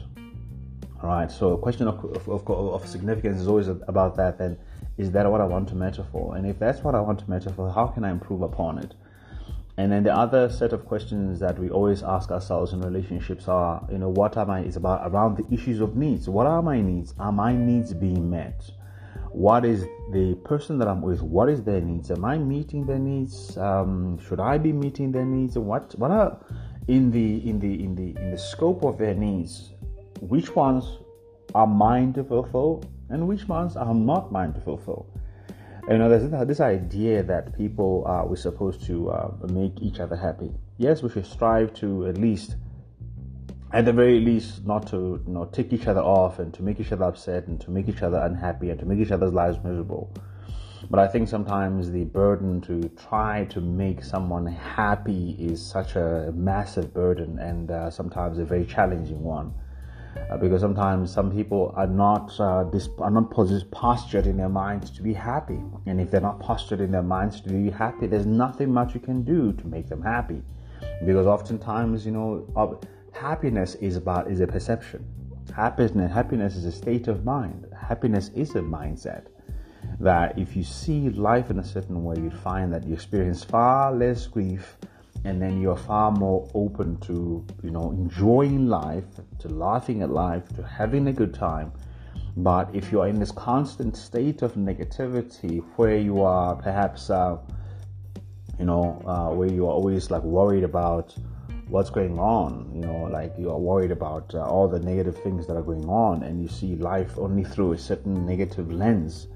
All 1.02 1.10
right. 1.10 1.32
So 1.32 1.54
a 1.54 1.58
question 1.58 1.88
of, 1.88 2.30
of, 2.30 2.50
of 2.50 2.88
significance 2.88 3.42
is 3.42 3.48
always 3.48 3.68
about 3.68 4.16
that. 4.16 4.38
Then 4.38 4.58
is 4.98 5.12
that 5.12 5.30
what 5.30 5.42
I 5.42 5.46
want 5.46 5.70
to 5.70 5.76
matter 5.76 6.06
for? 6.12 6.36
And 6.36 6.46
if 6.46 6.60
that's 6.60 6.82
what 6.82 6.96
I 6.96 7.02
want 7.02 7.20
to 7.20 7.30
matter 7.30 7.50
for, 7.50 7.72
how 7.72 7.88
can 7.88 8.04
I 8.04 8.12
improve 8.12 8.42
upon 8.42 8.78
it? 8.80 8.94
And 9.78 9.92
then 9.92 10.04
the 10.04 10.16
other 10.16 10.50
set 10.50 10.72
of 10.72 10.86
questions 10.86 11.40
that 11.40 11.58
we 11.58 11.70
always 11.70 12.04
ask 12.04 12.30
ourselves 12.30 12.74
in 12.74 12.82
relationships 12.82 13.48
are, 13.48 13.86
you 13.92 13.98
know, 13.98 14.10
what 14.10 14.38
am 14.38 14.52
I 14.52 14.62
is 14.62 14.76
about 14.76 15.12
around 15.12 15.38
the 15.38 15.52
issues 15.52 15.80
of 15.80 15.96
needs. 15.96 16.30
What 16.30 16.46
are 16.46 16.62
my 16.62 16.80
needs? 16.80 17.16
Are 17.18 17.32
my 17.32 17.56
needs 17.56 17.94
being 17.94 18.30
met? 18.30 18.70
what 19.34 19.66
is 19.66 19.82
the 20.12 20.36
person 20.46 20.78
that 20.78 20.88
I'm 20.88 21.02
with, 21.02 21.22
what 21.22 21.50
is 21.50 21.64
their 21.64 21.82
needs? 21.82 22.12
Am 22.12 22.24
I 22.24 22.38
meeting 22.38 22.86
their 22.86 23.00
needs? 23.00 23.58
Um, 23.58 24.20
should 24.20 24.40
I 24.40 24.60
be 24.60 24.72
meeting 24.72 25.12
their 25.12 25.26
needs? 25.26 25.58
What 25.58 25.94
what 25.98 26.12
are 26.12 26.38
in 26.88 27.10
the 27.10 27.50
in 27.50 27.60
the 27.60 27.84
in 27.84 27.96
the 27.96 28.16
in 28.22 28.32
the 28.32 28.38
scope 28.38 28.84
of 28.84 29.00
their 29.00 29.16
needs? 29.16 29.72
Which 30.20 30.56
ones 30.56 31.00
are 31.56 31.66
mine 31.66 32.14
to 32.14 32.24
fulfill, 32.24 32.84
and 33.10 33.28
which 33.28 33.48
ones 33.48 33.76
are 33.76 33.94
not 33.94 34.32
mine 34.32 34.54
to 34.54 34.62
fulfill? 34.62 35.06
You 35.90 35.98
know, 35.98 36.08
there's 36.08 36.48
this 36.48 36.62
idea 36.62 37.24
that 37.24 37.58
people 37.58 38.04
are 38.06 38.26
we're 38.26 38.38
supposed 38.38 38.86
to 38.86 39.10
uh, 39.10 39.32
make 39.50 39.82
each 39.82 40.00
other 40.00 40.16
happy. 40.16 40.52
Yes, 40.78 41.04
we 41.04 41.10
should 41.10 41.26
strive 41.26 41.74
to 41.76 42.08
at 42.08 42.18
least 42.18 42.56
at 43.74 43.86
the 43.86 43.92
very 43.92 44.20
least, 44.20 44.66
not 44.66 44.88
to 44.88 45.22
you 45.26 45.34
know 45.34 45.46
tick 45.46 45.74
each 45.74 45.88
other 45.88 46.02
off 46.02 46.40
and 46.40 46.54
to 46.54 46.64
make 46.64 46.80
each 46.80 46.92
other 46.92 47.06
upset 47.06 47.48
and 47.48 47.60
to 47.62 47.72
make 47.72 47.90
each 47.90 48.04
other 48.04 48.20
unhappy 48.20 48.70
and 48.70 48.80
to 48.80 48.86
make 48.86 49.00
each 49.00 49.12
other's 49.12 49.34
lives 49.34 49.58
miserable. 49.64 50.14
But 50.90 51.00
I 51.00 51.08
think 51.08 51.28
sometimes 51.28 51.90
the 51.90 52.04
burden 52.04 52.62
to 52.62 52.90
try 52.90 53.46
to 53.46 53.62
make 53.62 54.04
someone 54.04 54.46
happy 54.46 55.36
is 55.40 55.66
such 55.66 55.96
a 55.96 56.32
massive 56.36 56.94
burden 56.94 57.40
and 57.40 57.72
uh, 57.72 57.90
sometimes 57.90 58.38
a 58.38 58.46
very 58.46 58.66
challenging 58.66 59.24
one. 59.24 59.54
Uh, 60.30 60.38
because 60.38 60.62
sometimes 60.62 61.12
some 61.12 61.32
people 61.32 61.74
are 61.76 61.88
not 61.88 62.40
uh, 62.40 62.66
are 63.00 63.12
not 63.12 63.30
postured 63.72 64.26
in 64.26 64.38
their 64.38 64.50
minds 64.50 64.90
to 64.92 65.02
be 65.02 65.14
happy, 65.14 65.60
and 65.86 66.00
if 66.00 66.12
they're 66.12 66.22
not 66.22 66.40
postured 66.40 66.82
in 66.82 66.92
their 66.92 67.04
minds 67.04 67.42
to 67.42 67.50
be 67.50 67.70
happy, 67.70 68.08
there's 68.08 68.26
nothing 68.26 68.72
much 68.72 68.94
you 68.94 69.00
can 69.00 69.24
do 69.24 69.54
to 69.54 69.68
make 69.68 69.88
them 69.88 70.02
happy. 70.02 70.42
Because 71.06 71.26
oftentimes, 71.28 72.06
you 72.06 72.12
know, 72.12 72.80
happiness 73.12 73.76
is 73.76 73.96
about 73.96 74.30
is 74.30 74.40
a 74.40 74.48
perception. 74.48 75.06
Happiness 75.56 76.12
happiness 76.12 76.56
is 76.56 76.66
a 76.66 76.72
state 76.72 77.08
of 77.08 77.26
mind. 77.26 77.68
Happiness 77.80 78.30
is 78.36 78.52
a 78.56 78.62
mindset. 78.62 79.26
That 80.00 80.38
if 80.38 80.56
you 80.56 80.64
see 80.64 81.10
life 81.10 81.50
in 81.50 81.60
a 81.60 81.64
certain 81.64 82.04
way, 82.04 82.16
you 82.18 82.32
find 82.32 82.74
that 82.74 82.86
you 82.88 82.94
experience 82.94 83.44
far 83.44 83.94
less 83.94 84.26
grief, 84.28 84.78
and 85.26 85.42
then 85.42 85.62
you're 85.62 85.78
far 85.78 86.12
more 86.12 86.50
open 86.54 86.98
to 87.02 87.46
you 87.64 87.72
know 87.72 87.92
enjoying 87.92 88.68
life, 88.68 89.06
to 89.40 89.48
laughing 89.50 90.02
at 90.02 90.10
life, 90.10 90.48
to 90.56 90.64
having 90.64 91.08
a 91.08 91.14
good 91.14 91.34
time. 91.34 91.72
But 92.38 92.70
if 92.74 92.92
you 92.92 93.02
are 93.02 93.08
in 93.08 93.20
this 93.20 93.32
constant 93.32 93.96
state 93.96 94.42
of 94.42 94.56
negativity, 94.56 95.64
where 95.76 95.98
you 95.98 96.22
are 96.22 96.56
perhaps, 96.56 97.10
uh, 97.10 97.38
you 98.58 98.66
know, 98.66 99.02
uh, 99.06 99.34
where 99.36 99.52
you 99.52 99.66
are 99.68 99.72
always 99.72 100.10
like 100.10 100.24
worried 100.24 100.64
about 100.64 101.16
what's 101.68 101.90
going 101.90 102.20
on 102.20 102.70
you 102.76 102.82
know 102.82 103.06
like 103.06 103.34
you 103.38 103.50
are 103.50 103.58
worried 103.58 103.90
about 103.90 104.32
uh, 104.36 104.44
all 104.46 104.68
the 104.68 104.80
negative 104.82 105.18
things 105.24 105.48
that 105.48 105.56
are 105.56 105.64
going 105.64 105.88
on 105.90 106.22
and 106.22 106.42
you 106.42 106.48
see 106.48 106.76
life 106.76 107.18
only 107.18 107.44
through 107.44 107.72
a 107.72 107.78
certain 107.78 108.26
negative 108.26 108.72
lens 108.72 109.28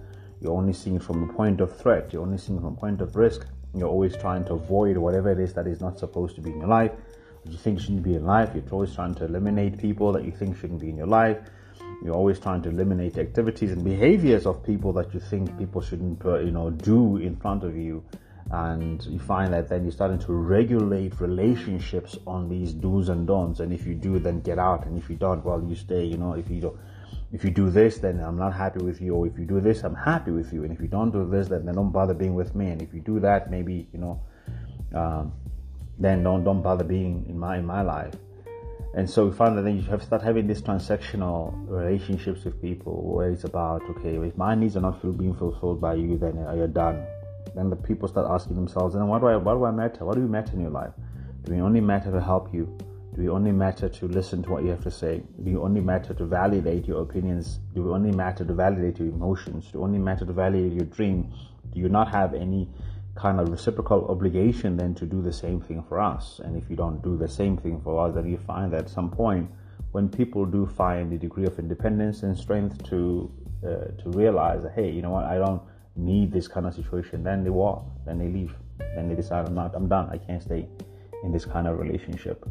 you're 0.42 0.52
only 0.52 0.74
seeing 0.74 1.00
from 1.00 1.28
a 1.28 1.34
point 1.34 1.62
of 1.62 1.76
threat 1.76 2.12
you're 2.12 2.22
only 2.22 2.38
seeing 2.38 2.60
from 2.60 2.74
a 2.74 2.76
point 2.76 3.02
of 3.02 3.16
risk 3.16 3.48
you're 3.76 3.90
always 3.90 4.16
trying 4.18 4.44
to 4.46 4.54
avoid 4.54 4.98
whatever 4.98 5.32
it 5.32 5.40
is 5.40 5.54
that 5.54 5.68
is 5.68 5.82
not 5.82 6.00
supposed 6.00 6.36
to 6.36 6.42
be 6.42 6.52
in 6.52 6.60
your 6.60 6.70
life 6.70 6.92
you 7.50 7.58
think 7.58 7.80
shouldn't 7.80 8.04
be 8.04 8.16
in 8.16 8.26
life. 8.26 8.50
You're 8.54 8.64
always 8.72 8.94
trying 8.94 9.16
to 9.16 9.26
eliminate 9.26 9.78
people 9.78 10.12
that 10.14 10.26
you 10.26 10.32
think 10.32 10.58
shouldn't 10.58 10.82
be 10.82 10.90
in 10.90 10.98
your 10.98 11.08
life. 11.08 11.38
You're 12.04 12.16
always 12.16 12.40
trying 12.40 12.62
to 12.64 12.70
eliminate 12.70 13.18
activities 13.18 13.72
and 13.72 13.84
behaviors 13.84 14.46
of 14.46 14.64
people 14.64 14.94
that 14.94 15.14
you 15.14 15.20
think 15.20 15.58
people 15.58 15.82
shouldn't 15.82 16.24
uh, 16.26 16.40
you 16.40 16.52
know 16.52 16.70
do 16.70 17.18
in 17.18 17.36
front 17.36 17.64
of 17.64 17.76
you. 17.76 18.04
And 18.50 19.04
you 19.06 19.20
find 19.20 19.54
that 19.54 19.68
then 19.68 19.84
you're 19.84 19.92
starting 19.92 20.20
to 20.20 20.34
regulate 20.34 21.20
relationships 21.20 22.18
on 22.26 22.48
these 22.48 22.72
do's 22.72 23.10
and 23.10 23.28
don'ts. 23.28 23.60
And 23.60 23.74
if 23.74 23.86
you 23.86 23.94
do 23.94 24.20
then 24.20 24.42
get 24.42 24.60
out. 24.60 24.86
And 24.86 24.98
if 24.98 25.10
you 25.10 25.16
don't 25.16 25.44
well 25.44 25.64
you 25.64 25.76
stay 25.76 26.04
you 26.04 26.18
know. 26.18 26.34
If 26.34 26.50
you 26.50 26.62
don't 26.62 26.80
if 27.34 27.44
you 27.44 27.50
do 27.50 27.70
this 27.70 27.98
then 27.98 28.20
i'm 28.22 28.38
not 28.38 28.54
happy 28.54 28.84
with 28.84 29.02
you 29.02 29.14
or 29.14 29.28
if 29.28 29.38
you 29.38 29.46
do 29.46 29.60
this 29.60 29.84
i'm 29.84 29.96
happy 29.96 30.32
with 30.32 30.54
you 30.54 30.64
and 30.64 30.72
if 30.72 30.80
you 30.80 30.88
don't 30.88 31.12
do 31.12 31.28
this 31.30 31.48
then, 31.48 31.66
then 31.66 31.76
don't 31.76 31.92
bother 31.92 32.14
being 32.14 32.36
with 32.36 32.56
me 32.56 32.70
and 32.70 32.82
if 32.82 32.94
you 32.94 33.02
do 33.02 33.20
that 33.20 33.52
maybe 33.52 33.88
you 33.94 34.00
know 34.00 34.22
um, 34.96 35.34
then 36.00 36.24
don't 36.24 36.44
don't 36.44 36.62
bother 36.62 36.84
being 36.84 37.26
in 37.28 37.38
my 37.38 37.58
in 37.58 37.66
my 37.66 37.82
life 37.82 38.14
and 38.96 39.10
so 39.10 39.26
we 39.26 39.36
find 39.36 39.58
that 39.58 39.64
then 39.64 39.76
you 39.76 39.84
have 39.84 40.02
start 40.02 40.22
having 40.22 40.48
these 40.48 40.62
transactional 40.62 41.54
relationships 41.68 42.46
with 42.46 42.60
people 42.62 42.94
where 43.14 43.30
it's 43.30 43.44
about 43.44 43.82
okay 43.90 44.16
if 44.16 44.38
my 44.38 44.56
needs 44.56 44.78
are 44.78 44.82
not 44.82 45.02
being 45.18 45.36
fulfilled 45.36 45.82
by 45.82 45.94
you 45.94 46.18
then 46.18 46.36
you're 46.56 46.68
done 46.68 47.06
then 47.56 47.70
the 47.70 47.76
people 47.76 48.08
start 48.08 48.28
asking 48.30 48.56
themselves, 48.56 48.94
then 48.94 49.08
what 49.08 49.22
do 49.22 49.28
I, 49.28 49.36
what 49.38 49.56
do 49.56 49.66
I 49.66 49.72
matter? 49.72 50.06
What 50.06 50.16
do 50.16 50.22
you 50.22 50.28
matter 50.28 50.54
in 50.54 50.62
your 50.62 50.72
life? 50.72 50.92
Do 51.44 51.54
we 51.54 51.62
only 51.62 51.82
matter 51.82 52.12
to 52.12 52.22
help 52.22 52.54
you? 52.54 52.78
Do 53.18 53.24
we 53.24 53.30
only 53.30 53.52
matter 53.52 53.90
to 53.90 54.08
listen 54.08 54.44
to 54.44 54.52
what 54.52 54.64
you 54.64 54.70
have 54.70 54.84
to 54.84 54.92
say? 54.92 55.24
Do 55.44 55.52
we 55.52 55.58
only 55.58 55.82
matter 55.82 56.14
to 56.14 56.24
validate 56.24 56.88
your 56.88 57.02
opinions? 57.02 57.58
Do 57.74 57.82
we 57.82 57.90
only 57.90 58.12
matter 58.12 58.46
to 58.46 58.54
validate 58.54 59.00
your 59.00 59.08
emotions? 59.08 59.72
Do 59.72 59.80
we 59.80 59.86
only 59.86 59.98
matter 59.98 60.24
to 60.24 60.34
validate 60.34 60.74
your 60.74 60.86
dream? 60.86 61.34
Do 61.74 61.80
you 61.80 61.90
not 61.90 62.12
have 62.12 62.36
any 62.36 62.70
kind 63.16 63.40
of 63.40 63.50
reciprocal 63.50 64.06
obligation 64.10 64.78
then 64.78 64.94
to 64.94 65.08
do 65.08 65.24
the 65.24 65.34
same 65.34 65.60
thing 65.60 65.84
for 65.90 66.00
us? 66.00 66.42
And 66.46 66.56
if 66.56 66.70
you 66.70 66.76
don't 66.76 67.02
do 67.02 67.18
the 67.18 67.28
same 67.28 67.58
thing 67.58 67.82
for 67.82 68.08
us, 68.08 68.14
then 68.14 68.30
you 68.30 68.38
find 68.38 68.72
that 68.74 68.82
at 68.82 68.90
some 68.92 69.10
point 69.10 69.50
when 69.94 70.10
people 70.10 70.46
do 70.46 70.68
find 70.68 71.12
the 71.12 71.18
degree 71.18 71.48
of 71.48 71.58
independence 71.58 72.22
and 72.22 72.38
strength 72.38 72.84
to 72.92 73.32
uh, 73.66 73.86
to 74.04 74.12
realize 74.14 74.62
that 74.62 74.74
hey, 74.74 74.92
you 74.92 75.02
know 75.02 75.10
what, 75.10 75.26
I 75.26 75.40
don't 75.40 75.64
need 75.96 76.32
this 76.32 76.48
kind 76.48 76.68
of 76.68 76.76
situation, 76.76 77.24
then 77.24 77.44
they 77.44 77.50
walk, 77.50 77.84
then 78.06 78.20
they 78.20 78.28
leave, 78.28 78.54
then 78.78 79.10
they 79.10 79.16
decide 79.16 79.48
I'm 79.48 79.56
not, 79.56 79.74
I'm 79.74 79.88
done, 79.88 80.08
I 80.12 80.20
can't 80.20 80.44
stay 80.44 80.68
in 81.24 81.32
this 81.32 81.46
kind 81.46 81.68
of 81.68 81.80
relationship. 81.80 82.48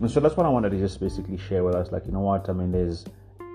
And 0.00 0.10
so 0.10 0.20
that's 0.20 0.36
what 0.36 0.46
I 0.46 0.48
wanted 0.48 0.70
to 0.70 0.78
just 0.78 1.00
basically 1.00 1.36
share 1.36 1.64
with 1.64 1.74
us. 1.74 1.92
Like, 1.92 2.06
you 2.06 2.12
know 2.12 2.20
what? 2.20 2.48
I 2.48 2.52
mean, 2.52 2.72
there's 2.72 3.04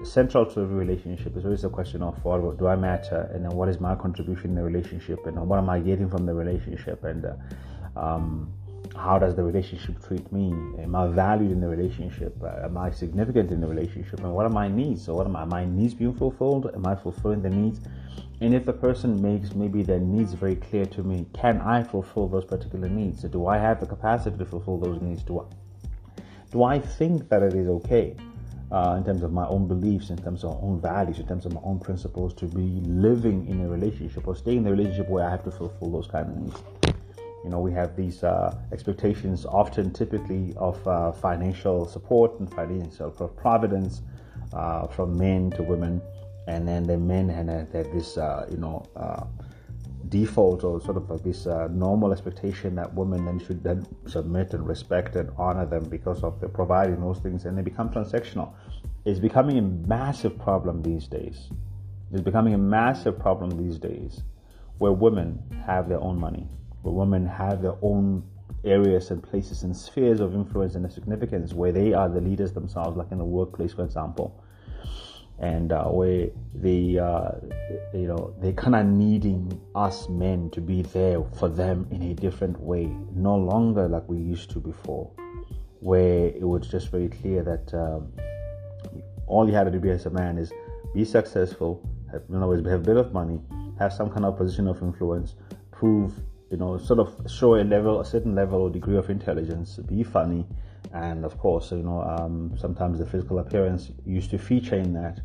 central 0.03 0.45
to 0.45 0.61
every 0.61 0.75
relationship 0.75 1.35
is 1.37 1.45
always 1.45 1.63
a 1.63 1.69
question 1.69 2.03
of 2.03 2.23
what 2.23 2.57
do 2.57 2.67
I 2.67 2.75
matter, 2.75 3.29
and 3.33 3.43
then 3.43 3.51
what 3.51 3.69
is 3.69 3.79
my 3.79 3.95
contribution 3.95 4.51
in 4.51 4.55
the 4.55 4.63
relationship, 4.63 5.25
and 5.25 5.37
what 5.47 5.57
am 5.57 5.69
I 5.69 5.79
getting 5.79 6.09
from 6.09 6.25
the 6.25 6.33
relationship, 6.33 7.03
and 7.03 7.25
uh, 7.25 7.99
um, 7.99 8.53
how 8.95 9.17
does 9.17 9.35
the 9.35 9.43
relationship 9.43 10.05
treat 10.05 10.31
me? 10.31 10.51
Am 10.81 10.95
I 10.95 11.07
valued 11.07 11.51
in 11.51 11.59
the 11.59 11.67
relationship? 11.67 12.35
Uh, 12.43 12.65
am 12.65 12.77
I 12.77 12.91
significant 12.91 13.51
in 13.51 13.61
the 13.61 13.67
relationship? 13.67 14.19
And 14.19 14.31
what 14.33 14.45
are 14.45 14.49
my 14.49 14.67
needs? 14.67 15.05
So, 15.05 15.15
what 15.15 15.25
are 15.25 15.29
my, 15.29 15.45
my 15.45 15.65
needs 15.65 15.93
being 15.93 16.13
fulfilled? 16.13 16.71
Am 16.73 16.85
I 16.85 16.95
fulfilling 16.95 17.41
the 17.41 17.49
needs? 17.49 17.79
And 18.41 18.53
if 18.53 18.65
the 18.65 18.73
person 18.73 19.21
makes 19.21 19.55
maybe 19.55 19.81
their 19.81 19.99
needs 19.99 20.33
very 20.33 20.55
clear 20.55 20.85
to 20.87 21.03
me, 21.03 21.25
can 21.33 21.61
I 21.61 21.83
fulfill 21.83 22.27
those 22.27 22.45
particular 22.45 22.89
needs? 22.89 23.21
So 23.21 23.27
Do 23.27 23.47
I 23.47 23.57
have 23.57 23.79
the 23.79 23.85
capacity 23.85 24.37
to 24.37 24.45
fulfill 24.45 24.77
those 24.77 25.01
needs? 25.01 25.23
Do 25.23 25.39
I, 25.39 25.43
do 26.51 26.63
I 26.63 26.79
think 26.79 27.29
that 27.29 27.43
it 27.43 27.53
is 27.53 27.67
okay 27.67 28.15
uh, 28.71 28.95
in 28.97 29.03
terms 29.03 29.23
of 29.23 29.31
my 29.31 29.45
own 29.47 29.67
beliefs, 29.67 30.09
in 30.09 30.17
terms 30.17 30.43
of 30.43 30.51
my 30.51 30.67
own 30.67 30.81
values, 30.81 31.19
in 31.19 31.27
terms 31.27 31.45
of 31.45 31.53
my 31.53 31.61
own 31.63 31.79
principles 31.79 32.33
to 32.35 32.45
be 32.45 32.81
living 32.85 33.47
in 33.47 33.61
a 33.61 33.67
relationship 33.67 34.27
or 34.27 34.35
stay 34.35 34.57
in 34.57 34.65
a 34.67 34.71
relationship 34.71 35.09
where 35.09 35.25
I 35.25 35.29
have 35.29 35.43
to 35.43 35.51
fulfill 35.51 35.91
those 35.91 36.07
kind 36.07 36.29
of 36.29 36.37
needs? 36.37 36.63
You 37.43 37.51
know, 37.51 37.59
we 37.59 37.71
have 37.73 37.95
these 37.95 38.23
uh, 38.23 38.57
expectations 38.71 39.45
often, 39.45 39.91
typically, 39.91 40.53
of 40.57 40.85
uh, 40.87 41.11
financial 41.11 41.87
support 41.87 42.39
and 42.39 42.51
financial 42.51 43.11
providence 43.11 44.01
uh, 44.53 44.87
from 44.87 45.15
men 45.17 45.51
to 45.51 45.61
women 45.61 46.01
and 46.47 46.67
then 46.67 46.85
the 46.85 46.97
men 46.97 47.29
have, 47.29 47.47
had 47.47 47.91
this, 47.91 48.17
uh, 48.17 48.45
you 48.49 48.57
know, 48.57 48.85
uh, 48.95 49.25
default 50.09 50.63
or 50.63 50.81
sort 50.81 50.97
of 50.97 51.09
like 51.09 51.23
this 51.23 51.47
uh, 51.47 51.67
normal 51.71 52.11
expectation 52.11 52.75
that 52.75 52.93
women 52.93 53.25
then 53.25 53.39
should 53.39 53.63
then 53.63 53.85
submit 54.07 54.53
and 54.53 54.67
respect 54.67 55.15
and 55.15 55.29
honor 55.37 55.65
them 55.65 55.83
because 55.85 56.23
of 56.23 56.39
the 56.39 56.47
providing 56.47 56.99
those 57.01 57.19
things, 57.19 57.45
and 57.45 57.57
they 57.57 57.61
become 57.61 57.89
transactional. 57.89 58.53
It's 59.05 59.19
becoming 59.19 59.57
a 59.57 59.61
massive 59.61 60.37
problem 60.39 60.81
these 60.81 61.07
days. 61.07 61.49
It's 62.11 62.21
becoming 62.21 62.53
a 62.53 62.57
massive 62.57 63.19
problem 63.19 63.51
these 63.51 63.77
days, 63.77 64.21
where 64.77 64.91
women 64.91 65.41
have 65.65 65.89
their 65.89 66.01
own 66.01 66.19
money, 66.19 66.47
where 66.81 66.93
women 66.93 67.25
have 67.25 67.61
their 67.61 67.75
own 67.81 68.23
areas 68.63 69.11
and 69.11 69.21
places 69.21 69.63
and 69.63 69.75
spheres 69.75 70.19
of 70.19 70.33
influence 70.33 70.75
and 70.75 70.91
significance, 70.91 71.53
where 71.53 71.71
they 71.71 71.93
are 71.93 72.09
the 72.09 72.21
leaders 72.21 72.51
themselves, 72.53 72.97
like 72.97 73.11
in 73.11 73.17
the 73.17 73.25
workplace, 73.25 73.73
for 73.73 73.83
example 73.83 74.41
and 75.39 75.71
uh, 75.71 75.85
where 75.85 76.29
they 76.53 76.97
uh, 76.97 77.31
you 77.93 78.07
know 78.07 78.33
they 78.41 78.53
kind 78.53 78.75
of 78.75 78.85
needing 78.85 79.61
us 79.75 80.07
men 80.07 80.49
to 80.51 80.61
be 80.61 80.81
there 80.81 81.21
for 81.37 81.49
them 81.49 81.87
in 81.91 82.01
a 82.03 82.13
different 82.13 82.59
way 82.59 82.85
no 83.13 83.35
longer 83.35 83.87
like 83.87 84.07
we 84.07 84.17
used 84.17 84.49
to 84.49 84.59
before 84.59 85.11
where 85.81 86.27
it 86.27 86.43
was 86.43 86.67
just 86.67 86.89
very 86.89 87.09
clear 87.09 87.43
that 87.43 87.73
um, 87.73 88.11
all 89.27 89.47
you 89.47 89.53
had 89.53 89.71
to 89.71 89.79
do 89.79 89.89
as 89.89 90.05
a 90.05 90.09
man 90.09 90.37
is 90.37 90.53
be 90.93 91.03
successful 91.03 91.81
have, 92.11 92.23
have 92.29 92.73
a 92.73 92.77
bit 92.77 92.97
of 92.97 93.11
money 93.11 93.39
have 93.77 93.91
some 93.91 94.09
kind 94.09 94.25
of 94.25 94.37
position 94.37 94.67
of 94.67 94.81
influence 94.81 95.35
prove 95.71 96.13
you 96.49 96.57
know 96.57 96.77
sort 96.77 96.99
of 96.99 97.13
show 97.29 97.55
a 97.55 97.63
level 97.63 97.99
a 97.99 98.05
certain 98.05 98.35
level 98.35 98.61
or 98.61 98.69
degree 98.69 98.95
of 98.95 99.09
intelligence 99.09 99.79
be 99.85 100.01
funny 100.01 100.45
and 100.93 101.25
of 101.25 101.37
course, 101.37 101.71
you 101.71 101.83
know, 101.83 102.01
um, 102.01 102.55
sometimes 102.57 102.99
the 102.99 103.05
physical 103.05 103.39
appearance 103.39 103.91
used 104.05 104.29
to 104.31 104.37
feature 104.37 104.75
in 104.75 104.93
that. 104.93 105.19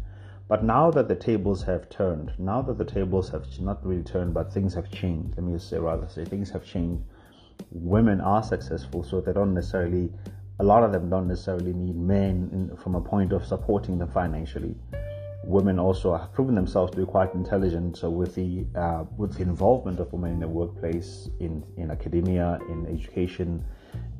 But 0.48 0.64
now 0.64 0.90
that 0.90 1.06
the 1.06 1.14
tables 1.14 1.62
have 1.62 1.88
turned, 1.88 2.32
now 2.36 2.60
that 2.62 2.76
the 2.76 2.84
tables 2.84 3.28
have 3.30 3.46
not 3.60 3.86
really 3.86 4.02
turned, 4.02 4.34
but 4.34 4.52
things 4.52 4.74
have 4.74 4.90
changed. 4.90 5.36
Let 5.36 5.44
me 5.44 5.52
just 5.52 5.68
say, 5.70 5.78
rather 5.78 6.08
say, 6.08 6.24
things 6.24 6.50
have 6.50 6.64
changed. 6.64 7.04
Women 7.70 8.20
are 8.20 8.42
successful, 8.42 9.04
so 9.04 9.20
they 9.20 9.32
don't 9.32 9.54
necessarily. 9.54 10.10
A 10.58 10.64
lot 10.64 10.82
of 10.82 10.92
them 10.92 11.08
don't 11.08 11.28
necessarily 11.28 11.72
need 11.72 11.96
men 11.96 12.50
in, 12.52 12.76
from 12.76 12.94
a 12.96 13.00
point 13.00 13.32
of 13.32 13.46
supporting 13.46 13.96
them 13.98 14.08
financially. 14.08 14.74
Women 15.44 15.78
also 15.78 16.16
have 16.16 16.32
proven 16.32 16.54
themselves 16.54 16.90
to 16.92 16.98
be 16.98 17.06
quite 17.06 17.32
intelligent. 17.32 17.96
So 17.96 18.10
with 18.10 18.34
the 18.34 18.66
uh, 18.74 19.04
with 19.16 19.36
the 19.36 19.42
involvement 19.42 20.00
of 20.00 20.12
women 20.12 20.32
in 20.32 20.40
the 20.40 20.48
workplace, 20.48 21.30
in 21.38 21.62
in 21.76 21.92
academia, 21.92 22.58
in 22.68 22.86
education, 22.86 23.64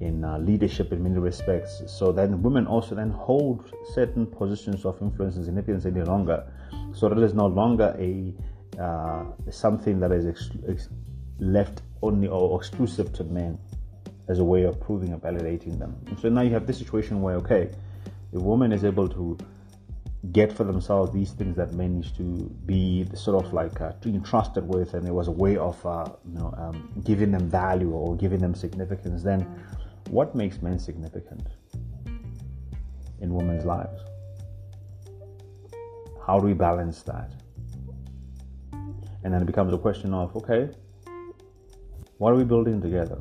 in 0.00 0.24
uh, 0.24 0.38
leadership 0.38 0.92
in 0.92 1.02
many 1.02 1.18
respects. 1.18 1.82
So 1.86 2.10
then 2.10 2.42
women 2.42 2.66
also 2.66 2.94
then 2.94 3.10
hold 3.10 3.72
certain 3.94 4.26
positions 4.26 4.84
of 4.84 5.00
influence 5.02 5.36
and 5.36 5.44
significance 5.44 5.84
any 5.84 6.02
longer. 6.02 6.50
So 6.92 7.08
that 7.08 7.18
is 7.18 7.34
no 7.34 7.46
longer 7.46 7.94
a 7.98 8.34
uh, 8.80 9.24
something 9.50 10.00
that 10.00 10.10
is 10.12 10.26
ex- 10.26 10.50
ex- 10.68 10.88
left 11.38 11.82
only 12.02 12.28
or 12.28 12.58
exclusive 12.58 13.12
to 13.12 13.24
men 13.24 13.58
as 14.28 14.38
a 14.38 14.44
way 14.44 14.62
of 14.62 14.80
proving 14.80 15.12
and 15.12 15.20
validating 15.20 15.78
them. 15.78 15.96
And 16.06 16.18
so 16.18 16.28
now 16.28 16.42
you 16.42 16.50
have 16.50 16.66
this 16.66 16.78
situation 16.78 17.20
where 17.20 17.36
okay, 17.36 17.70
a 18.32 18.38
woman 18.38 18.72
is 18.72 18.84
able 18.84 19.08
to 19.08 19.36
get 20.32 20.52
for 20.52 20.64
themselves 20.64 21.12
these 21.12 21.32
things 21.32 21.56
that 21.56 21.72
men 21.72 21.96
used 21.96 22.14
to 22.14 22.22
be 22.66 23.06
sort 23.14 23.42
of 23.42 23.52
like 23.52 23.80
uh, 23.80 23.92
entrusted 24.04 24.66
with, 24.66 24.94
and 24.94 25.06
it 25.06 25.12
was 25.12 25.28
a 25.28 25.32
way 25.32 25.56
of 25.56 25.84
uh, 25.84 26.04
you 26.26 26.38
know 26.38 26.54
um, 26.56 26.90
giving 27.04 27.30
them 27.32 27.48
value 27.48 27.90
or 27.90 28.16
giving 28.16 28.38
them 28.38 28.54
significance. 28.54 29.22
Then 29.22 29.46
what 30.10 30.34
makes 30.34 30.60
men 30.60 30.76
significant 30.76 31.46
in 33.20 33.32
women's 33.32 33.64
lives? 33.64 34.02
How 36.26 36.40
do 36.40 36.46
we 36.46 36.52
balance 36.52 37.02
that? 37.04 37.32
And 39.22 39.32
then 39.32 39.40
it 39.40 39.46
becomes 39.46 39.72
a 39.72 39.78
question 39.78 40.12
of 40.12 40.34
okay, 40.34 40.70
what 42.18 42.32
are 42.32 42.34
we 42.34 42.42
building 42.42 42.82
together? 42.82 43.18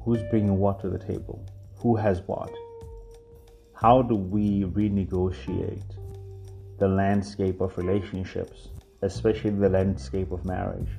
Who's 0.00 0.20
bringing 0.24 0.58
what 0.58 0.80
to 0.80 0.90
the 0.90 0.98
table? 0.98 1.46
Who 1.78 1.94
has 1.94 2.20
what? 2.26 2.50
How 3.74 4.02
do 4.02 4.16
we 4.16 4.64
renegotiate 4.64 5.84
the 6.78 6.88
landscape 6.88 7.60
of 7.60 7.78
relationships, 7.78 8.70
especially 9.02 9.50
the 9.50 9.68
landscape 9.68 10.32
of 10.32 10.44
marriage? 10.44 10.90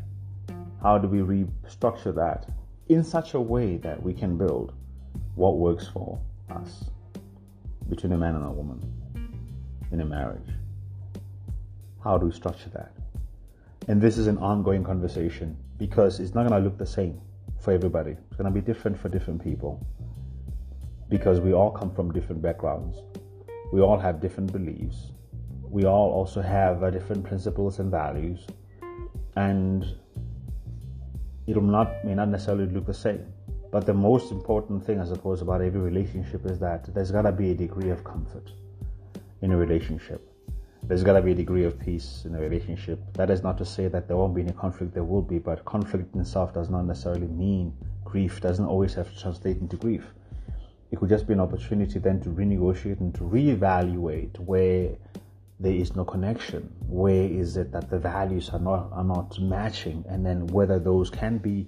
How 0.82 0.98
do 0.98 1.10
we 1.10 1.20
restructure 1.20 2.16
that 2.16 2.50
in 2.88 3.04
such 3.04 3.34
a 3.34 3.42
way 3.42 3.76
that 3.78 4.02
we 4.02 4.14
can 4.14 4.38
build 4.38 4.74
what 5.40 5.58
works 5.58 5.88
for 5.88 6.20
us 6.50 6.84
between 7.90 8.12
a 8.12 8.18
man 8.18 8.36
and 8.36 8.46
a 8.46 8.52
woman 8.52 8.78
in 9.94 10.02
a 10.02 10.06
marriage. 10.06 10.50
How 12.04 12.18
do 12.18 12.26
we 12.26 12.34
structure 12.34 12.70
that? 12.72 12.92
And 13.88 14.02
this 14.02 14.18
is 14.18 14.28
an 14.28 14.38
ongoing 14.38 14.84
conversation 14.84 15.56
because 15.78 16.20
it's 16.20 16.36
not 16.36 16.46
going 16.46 16.62
to 16.62 16.68
look 16.68 16.78
the 16.78 16.86
same 16.86 17.22
for 17.58 17.72
everybody. 17.72 18.12
It's 18.12 18.36
going 18.36 18.54
to 18.54 18.60
be 18.60 18.60
different 18.60 19.00
for 19.00 19.08
different 19.08 19.42
people 19.42 19.80
because 21.08 21.40
we 21.40 21.54
all 21.54 21.72
come 21.72 21.90
from 21.90 22.12
different 22.12 22.42
backgrounds. 22.42 22.98
We 23.72 23.80
all 23.80 23.98
have 23.98 24.20
different 24.20 24.52
beliefs. 24.52 25.14
We 25.64 25.86
all 25.86 26.12
also 26.12 26.42
have 26.42 26.84
uh, 26.84 26.90
different 26.90 27.24
principles 27.24 27.80
and 27.80 27.90
values. 27.90 28.46
And 29.38 29.86
it 31.48 31.56
will 31.56 31.64
not, 31.64 32.04
may 32.04 32.14
not 32.14 32.28
necessarily 32.28 32.66
look 32.66 32.86
the 32.86 32.94
same. 32.94 33.26
But 33.72 33.86
the 33.86 33.94
most 33.94 34.32
important 34.32 34.84
thing, 34.86 35.00
I 35.00 35.06
suppose, 35.06 35.42
about 35.42 35.62
every 35.62 35.80
relationship 35.80 36.46
is 36.46 36.60
that 36.60 36.94
there's 36.94 37.12
got 37.12 37.24
to 37.24 37.32
be 37.32 37.52
a 37.52 37.56
degree 37.56 37.90
of 37.90 38.04
comfort 38.04 38.52
in 39.42 39.52
a 39.52 39.58
relationship. 39.58 40.26
there's 40.84 41.04
got 41.04 41.14
to 41.14 41.22
be 41.22 41.34
a 41.34 41.36
degree 41.36 41.66
of 41.66 41.80
peace 41.80 42.24
in 42.26 42.34
a 42.34 42.40
relationship. 42.40 43.00
That 43.14 43.30
is 43.30 43.44
not 43.44 43.58
to 43.60 43.66
say 43.66 43.88
that 43.90 44.08
there 44.08 44.18
won't 44.18 44.34
be 44.34 44.42
any 44.42 44.54
conflict, 44.54 44.94
there 44.94 45.04
will 45.04 45.22
be, 45.22 45.38
but 45.38 45.64
conflict 45.66 46.16
in 46.16 46.22
itself 46.22 46.54
does 46.54 46.70
not 46.70 46.84
necessarily 46.84 47.28
mean 47.28 47.74
grief, 48.04 48.42
doesn't 48.42 48.66
always 48.66 48.96
have 48.96 49.14
to 49.14 49.20
translate 49.22 49.58
into 49.58 49.76
grief. 49.78 50.06
It 50.92 50.98
could 51.00 51.10
just 51.10 51.28
be 51.28 51.34
an 51.34 51.40
opportunity 51.40 52.00
then 52.00 52.20
to 52.22 52.30
renegotiate 52.30 53.00
and 53.02 53.14
to 53.16 53.22
reevaluate 53.22 54.40
where 54.40 54.96
there 55.60 55.74
is 55.74 55.96
no 55.96 56.06
connection. 56.06 56.74
Where 56.88 57.26
is 57.26 57.58
it 57.58 57.72
that 57.74 57.92
the 57.92 58.00
values 58.00 58.50
are 58.50 58.60
not 58.60 58.90
are 58.92 59.04
not 59.04 59.40
matching, 59.40 60.06
and 60.10 60.26
then 60.26 60.48
whether 60.48 60.80
those 60.80 61.12
can 61.12 61.38
be 61.38 61.68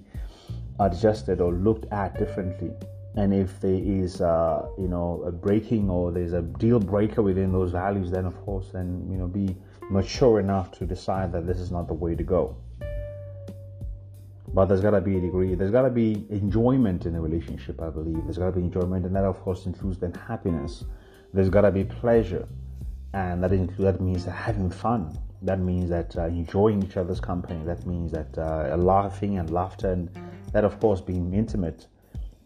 adjusted 0.80 1.40
or 1.40 1.52
looked 1.52 1.90
at 1.92 2.18
differently. 2.18 2.70
And 3.14 3.34
if 3.34 3.60
there 3.60 3.80
is 3.82 4.20
uh, 4.20 4.68
you 4.78 4.88
know 4.88 5.22
a 5.26 5.32
breaking 5.32 5.90
or 5.90 6.12
there's 6.12 6.32
a 6.32 6.42
deal 6.42 6.80
breaker 6.80 7.22
within 7.22 7.52
those 7.52 7.70
values 7.70 8.10
then 8.10 8.24
of 8.24 8.34
course 8.44 8.70
then 8.72 9.06
you 9.10 9.18
know 9.18 9.26
be 9.26 9.54
mature 9.90 10.40
enough 10.40 10.70
to 10.78 10.86
decide 10.86 11.30
that 11.32 11.46
this 11.46 11.58
is 11.58 11.70
not 11.70 11.88
the 11.88 11.94
way 11.94 12.14
to 12.14 12.22
go. 12.22 12.56
But 14.54 14.66
there's 14.66 14.80
got 14.80 14.90
to 14.90 15.00
be 15.00 15.16
a 15.16 15.20
degree 15.20 15.54
there's 15.54 15.70
got 15.70 15.82
to 15.82 15.90
be 15.90 16.26
enjoyment 16.30 17.06
in 17.06 17.14
a 17.14 17.20
relationship 17.20 17.80
i 17.82 17.90
believe. 17.90 18.22
There's 18.24 18.38
got 18.38 18.46
to 18.46 18.52
be 18.52 18.62
enjoyment 18.62 19.04
and 19.04 19.14
that 19.14 19.24
of 19.24 19.40
course 19.40 19.66
includes 19.66 19.98
then 19.98 20.14
happiness. 20.14 20.84
There's 21.34 21.50
got 21.50 21.62
to 21.62 21.70
be 21.70 21.84
pleasure 21.84 22.48
and 23.12 23.44
that 23.44 23.52
includes 23.52 23.82
that 23.82 24.00
means 24.00 24.24
having 24.24 24.70
fun. 24.70 25.18
That 25.42 25.58
means 25.58 25.90
that 25.90 26.16
uh, 26.16 26.26
enjoying 26.26 26.82
each 26.82 26.96
other's 26.96 27.20
company. 27.20 27.62
That 27.64 27.84
means 27.86 28.12
that 28.12 28.38
uh, 28.38 28.76
laughing 28.76 29.38
and 29.38 29.50
laughter 29.50 29.92
and 29.92 30.08
that 30.52 30.64
of 30.64 30.78
course 30.80 31.00
being 31.00 31.32
intimate 31.34 31.86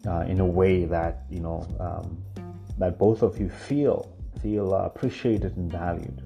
uh, 0.07 0.21
in 0.21 0.39
a 0.39 0.45
way 0.45 0.85
that 0.85 1.25
you 1.29 1.39
know 1.39 1.67
um, 1.79 2.23
that 2.77 2.97
both 2.97 3.21
of 3.21 3.39
you 3.39 3.49
feel 3.49 4.13
feel 4.41 4.73
uh, 4.73 4.85
appreciated 4.85 5.55
and 5.57 5.71
valued. 5.71 6.23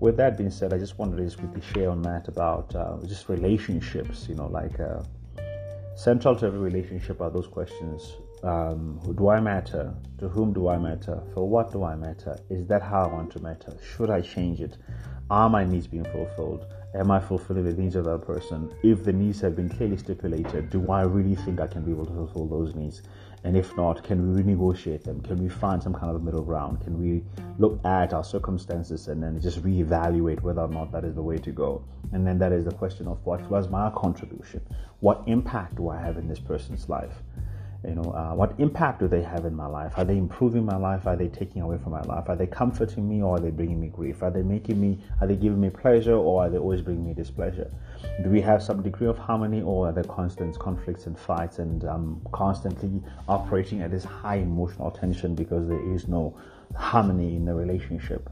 With 0.00 0.16
that 0.18 0.36
being 0.36 0.50
said, 0.50 0.72
I 0.72 0.78
just 0.78 0.98
wanted 0.98 1.16
to 1.16 1.24
just 1.24 1.38
quickly 1.38 1.60
share 1.72 1.90
on 1.90 2.02
that 2.02 2.28
about 2.28 2.74
uh, 2.74 2.98
just 3.06 3.28
relationships. 3.28 4.28
You 4.28 4.36
know, 4.36 4.46
like 4.46 4.78
uh, 4.78 5.02
central 5.96 6.36
to 6.36 6.46
every 6.46 6.60
relationship 6.60 7.20
are 7.20 7.30
those 7.30 7.48
questions: 7.48 8.16
um, 8.42 9.00
Who 9.04 9.14
do 9.14 9.28
I 9.28 9.40
matter? 9.40 9.94
To 10.18 10.28
whom 10.28 10.52
do 10.52 10.68
I 10.68 10.78
matter? 10.78 11.22
For 11.34 11.48
what 11.48 11.72
do 11.72 11.84
I 11.84 11.96
matter? 11.96 12.38
Is 12.50 12.66
that 12.68 12.82
how 12.82 13.04
I 13.04 13.12
want 13.12 13.32
to 13.32 13.40
matter? 13.40 13.76
Should 13.96 14.10
I 14.10 14.20
change 14.20 14.60
it? 14.60 14.76
Are 15.30 15.48
my 15.48 15.64
needs 15.64 15.86
being 15.86 16.04
fulfilled? 16.04 16.66
Am 16.94 17.10
I 17.10 17.20
fulfilling 17.20 17.64
the 17.64 17.74
needs 17.74 17.96
of 17.96 18.06
that 18.06 18.26
person? 18.26 18.74
If 18.82 19.04
the 19.04 19.12
needs 19.12 19.42
have 19.42 19.54
been 19.54 19.68
clearly 19.68 19.98
stipulated, 19.98 20.70
do 20.70 20.90
I 20.90 21.02
really 21.02 21.34
think 21.34 21.60
I 21.60 21.66
can 21.66 21.82
be 21.82 21.90
able 21.90 22.06
to 22.06 22.12
fulfill 22.14 22.46
those 22.46 22.74
needs? 22.74 23.02
And 23.44 23.58
if 23.58 23.76
not, 23.76 24.02
can 24.02 24.34
we 24.34 24.42
renegotiate 24.42 25.04
them? 25.04 25.20
Can 25.20 25.36
we 25.42 25.50
find 25.50 25.82
some 25.82 25.92
kind 25.92 26.16
of 26.16 26.22
middle 26.22 26.42
ground? 26.42 26.80
Can 26.80 26.98
we 26.98 27.22
look 27.58 27.78
at 27.84 28.14
our 28.14 28.24
circumstances 28.24 29.08
and 29.08 29.22
then 29.22 29.38
just 29.38 29.62
reevaluate 29.62 30.40
whether 30.40 30.62
or 30.62 30.68
not 30.68 30.90
that 30.92 31.04
is 31.04 31.14
the 31.14 31.22
way 31.22 31.36
to 31.36 31.52
go? 31.52 31.84
And 32.12 32.26
then 32.26 32.38
that 32.38 32.52
is 32.52 32.64
the 32.64 32.72
question 32.72 33.06
of 33.06 33.18
what 33.26 33.42
was 33.50 33.68
my 33.68 33.90
contribution? 33.90 34.62
What 35.00 35.22
impact 35.26 35.76
do 35.76 35.90
I 35.90 36.00
have 36.00 36.16
in 36.16 36.26
this 36.26 36.40
person's 36.40 36.88
life? 36.88 37.22
You 37.88 37.94
know 37.94 38.10
uh, 38.12 38.34
what 38.34 38.54
impact 38.58 39.00
do 39.00 39.08
they 39.08 39.22
have 39.22 39.46
in 39.46 39.54
my 39.54 39.66
life? 39.66 39.94
Are 39.96 40.04
they 40.04 40.18
improving 40.18 40.64
my 40.64 40.76
life? 40.76 41.06
Are 41.06 41.16
they 41.16 41.28
taking 41.28 41.62
away 41.62 41.78
from 41.78 41.92
my 41.92 42.02
life? 42.02 42.28
Are 42.28 42.36
they 42.36 42.46
comforting 42.46 43.08
me 43.08 43.22
or 43.22 43.36
are 43.36 43.40
they 43.40 43.50
bringing 43.50 43.80
me 43.80 43.88
grief? 43.88 44.22
Are 44.22 44.30
they 44.30 44.42
making 44.42 44.78
me 44.78 44.98
are 45.20 45.26
they 45.26 45.36
giving 45.36 45.60
me 45.60 45.70
pleasure 45.70 46.14
or 46.14 46.44
are 46.44 46.50
they 46.50 46.58
always 46.58 46.82
bringing 46.82 47.06
me 47.06 47.14
displeasure? 47.14 47.70
Do 48.22 48.28
we 48.28 48.42
have 48.42 48.62
some 48.62 48.82
degree 48.82 49.06
of 49.06 49.16
harmony 49.16 49.62
or 49.62 49.88
are 49.88 49.92
there 49.92 50.04
constant 50.04 50.58
conflicts 50.58 51.06
and 51.06 51.18
fights 51.18 51.58
and 51.58 51.84
um, 51.86 52.20
constantly 52.32 53.02
operating 53.26 53.80
at 53.80 53.90
this 53.90 54.04
high 54.04 54.36
emotional 54.36 54.90
tension 54.90 55.34
because 55.34 55.66
there 55.66 55.94
is 55.94 56.08
no 56.08 56.36
harmony 56.76 57.36
in 57.36 57.46
the 57.46 57.54
relationship? 57.54 58.28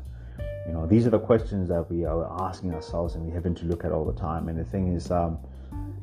You 0.66 0.72
know 0.72 0.86
these 0.86 1.06
are 1.06 1.10
the 1.10 1.18
questions 1.18 1.68
that 1.68 1.90
we 1.90 2.04
are 2.04 2.26
asking 2.42 2.74
ourselves 2.74 3.14
and 3.14 3.24
we 3.24 3.32
having 3.32 3.54
to 3.54 3.64
look 3.64 3.84
at 3.84 3.92
all 3.92 4.04
the 4.04 4.18
time. 4.20 4.48
And 4.48 4.58
the 4.58 4.64
thing 4.64 4.94
is 4.94 5.10
um, 5.10 5.38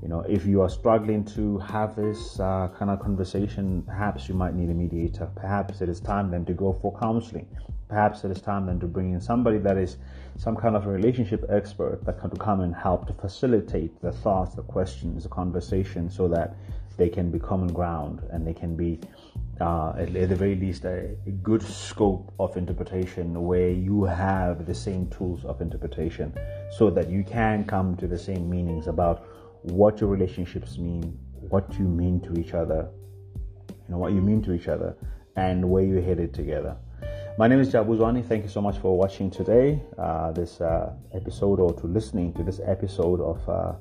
you 0.01 0.07
know 0.09 0.21
if 0.21 0.45
you 0.45 0.61
are 0.61 0.69
struggling 0.69 1.23
to 1.23 1.57
have 1.59 1.95
this 1.95 2.39
uh, 2.39 2.67
kind 2.77 2.91
of 2.91 2.99
conversation 2.99 3.81
perhaps 3.83 4.27
you 4.27 4.35
might 4.35 4.53
need 4.53 4.69
a 4.69 4.73
mediator. 4.73 5.29
Perhaps 5.35 5.81
it 5.81 5.89
is 5.89 5.99
time 5.99 6.29
then 6.31 6.45
to 6.45 6.53
go 6.53 6.73
for 6.81 6.97
counseling. 6.99 7.47
Perhaps 7.87 8.23
it 8.23 8.31
is 8.31 8.41
time 8.41 8.65
then 8.65 8.79
to 8.79 8.87
bring 8.87 9.13
in 9.13 9.21
somebody 9.21 9.59
that 9.59 9.77
is 9.77 9.97
some 10.37 10.55
kind 10.55 10.75
of 10.75 10.87
a 10.87 10.89
relationship 10.89 11.45
expert 11.49 12.03
that 12.05 12.19
can 12.19 12.31
come 12.31 12.61
and 12.61 12.73
help 12.73 13.07
to 13.07 13.13
facilitate 13.13 14.01
the 14.01 14.11
thoughts 14.11 14.55
the 14.55 14.63
questions 14.63 15.23
the 15.23 15.29
conversation 15.29 16.09
so 16.09 16.27
that 16.27 16.55
they 16.97 17.09
can 17.09 17.31
be 17.31 17.39
common 17.39 17.71
ground 17.71 18.21
and 18.31 18.45
they 18.45 18.53
can 18.53 18.75
be 18.75 18.99
uh, 19.61 19.93
at, 19.97 20.11
the 20.13 20.35
very 20.35 20.55
least 20.55 20.85
a, 20.85 21.15
a 21.27 21.31
good 21.43 21.61
scope 21.61 22.33
of 22.39 22.57
interpretation 22.57 23.45
where 23.45 23.69
you 23.69 24.03
have 24.03 24.65
the 24.65 24.73
same 24.73 25.07
tools 25.07 25.45
of 25.45 25.61
interpretation 25.61 26.33
so 26.71 26.89
that 26.89 27.09
you 27.09 27.23
can 27.23 27.63
come 27.63 27.95
to 27.95 28.07
the 28.07 28.17
same 28.17 28.49
meanings 28.49 28.87
about 28.87 29.27
what 29.63 30.01
your 30.01 30.09
relationships 30.09 30.77
mean, 30.77 31.17
what 31.49 31.73
you 31.79 31.85
mean 31.85 32.19
to 32.21 32.39
each 32.39 32.53
other, 32.53 32.89
you 33.69 33.77
know, 33.89 33.97
what 33.97 34.11
you 34.11 34.21
mean 34.21 34.41
to 34.43 34.53
each 34.53 34.67
other, 34.67 34.95
and 35.37 35.67
where 35.69 35.83
you're 35.83 36.01
headed 36.01 36.33
together. 36.33 36.75
My 37.37 37.47
name 37.47 37.59
is 37.59 37.71
Jabu 37.71 37.97
Zwane. 37.97 38.23
Thank 38.25 38.43
you 38.43 38.49
so 38.49 38.61
much 38.61 38.77
for 38.77 38.97
watching 38.97 39.31
today, 39.31 39.81
uh, 39.97 40.31
this 40.33 40.59
uh, 40.59 40.93
episode, 41.13 41.59
or 41.59 41.73
to 41.73 41.87
listening 41.87 42.33
to 42.33 42.43
this 42.43 42.59
episode 42.65 43.21
of 43.21 43.49
uh, 43.49 43.73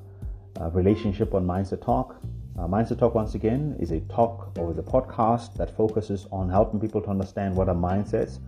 uh 0.59 0.69
Relationship 0.71 1.33
on 1.33 1.45
Mindset 1.45 1.83
Talk. 1.83 2.15
Uh, 2.57 2.61
Mindset 2.67 2.99
Talk, 2.99 3.13
once 3.13 3.35
again, 3.35 3.75
is 3.79 3.91
a 3.91 3.99
talk 4.01 4.57
or 4.57 4.71
is 4.71 4.77
a 4.77 4.83
podcast 4.83 5.55
that 5.55 5.75
focuses 5.75 6.27
on 6.31 6.49
helping 6.49 6.79
people 6.79 7.01
to 7.01 7.09
understand 7.09 7.55
what 7.55 7.67
are 7.67 7.75
mindsets, 7.75 8.39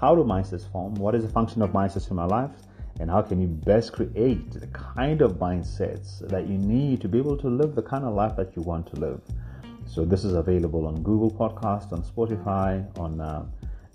how 0.00 0.14
do 0.14 0.24
mindsets 0.24 0.70
form, 0.72 0.94
what 0.94 1.14
is 1.14 1.22
the 1.22 1.30
function 1.30 1.62
of 1.62 1.70
mindsets 1.70 2.10
in 2.10 2.18
our 2.18 2.28
life, 2.28 2.50
and 3.00 3.10
how 3.10 3.22
can 3.22 3.40
you 3.40 3.48
best 3.48 3.94
create 3.94 4.50
the 4.52 4.66
kind 4.68 5.22
of 5.22 5.32
mindsets 5.38 6.20
that 6.28 6.46
you 6.46 6.58
need 6.58 7.00
to 7.00 7.08
be 7.08 7.16
able 7.16 7.36
to 7.38 7.48
live 7.48 7.74
the 7.74 7.82
kind 7.82 8.04
of 8.04 8.12
life 8.14 8.36
that 8.36 8.54
you 8.54 8.62
want 8.62 8.86
to 8.92 9.00
live. 9.00 9.20
So 9.86 10.04
this 10.04 10.22
is 10.22 10.34
available 10.34 10.86
on 10.86 11.02
Google 11.02 11.30
Podcast, 11.30 11.92
on 11.92 12.02
Spotify, 12.02 12.86
on 12.98 13.20
uh, 13.22 13.46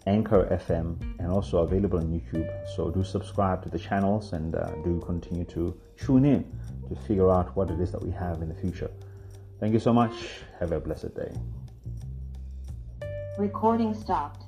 Anchor 0.07 0.45
FM, 0.51 0.99
and 1.19 1.31
also 1.31 1.59
available 1.59 1.99
on 1.99 2.07
YouTube. 2.07 2.49
So 2.75 2.89
do 2.89 3.03
subscribe 3.03 3.61
to 3.63 3.69
the 3.69 3.77
channels 3.77 4.33
and 4.33 4.55
uh, 4.55 4.71
do 4.83 4.99
continue 5.05 5.45
to 5.45 5.79
tune 5.97 6.25
in 6.25 6.43
to 6.89 6.95
figure 7.07 7.29
out 7.29 7.55
what 7.55 7.69
it 7.69 7.79
is 7.79 7.91
that 7.91 8.03
we 8.03 8.11
have 8.11 8.41
in 8.41 8.49
the 8.49 8.55
future. 8.55 8.89
Thank 9.59 9.73
you 9.73 9.79
so 9.79 9.93
much. 9.93 10.13
Have 10.59 10.71
a 10.71 10.79
blessed 10.79 11.15
day. 11.15 11.31
Recording 13.37 13.93
stopped. 13.93 14.45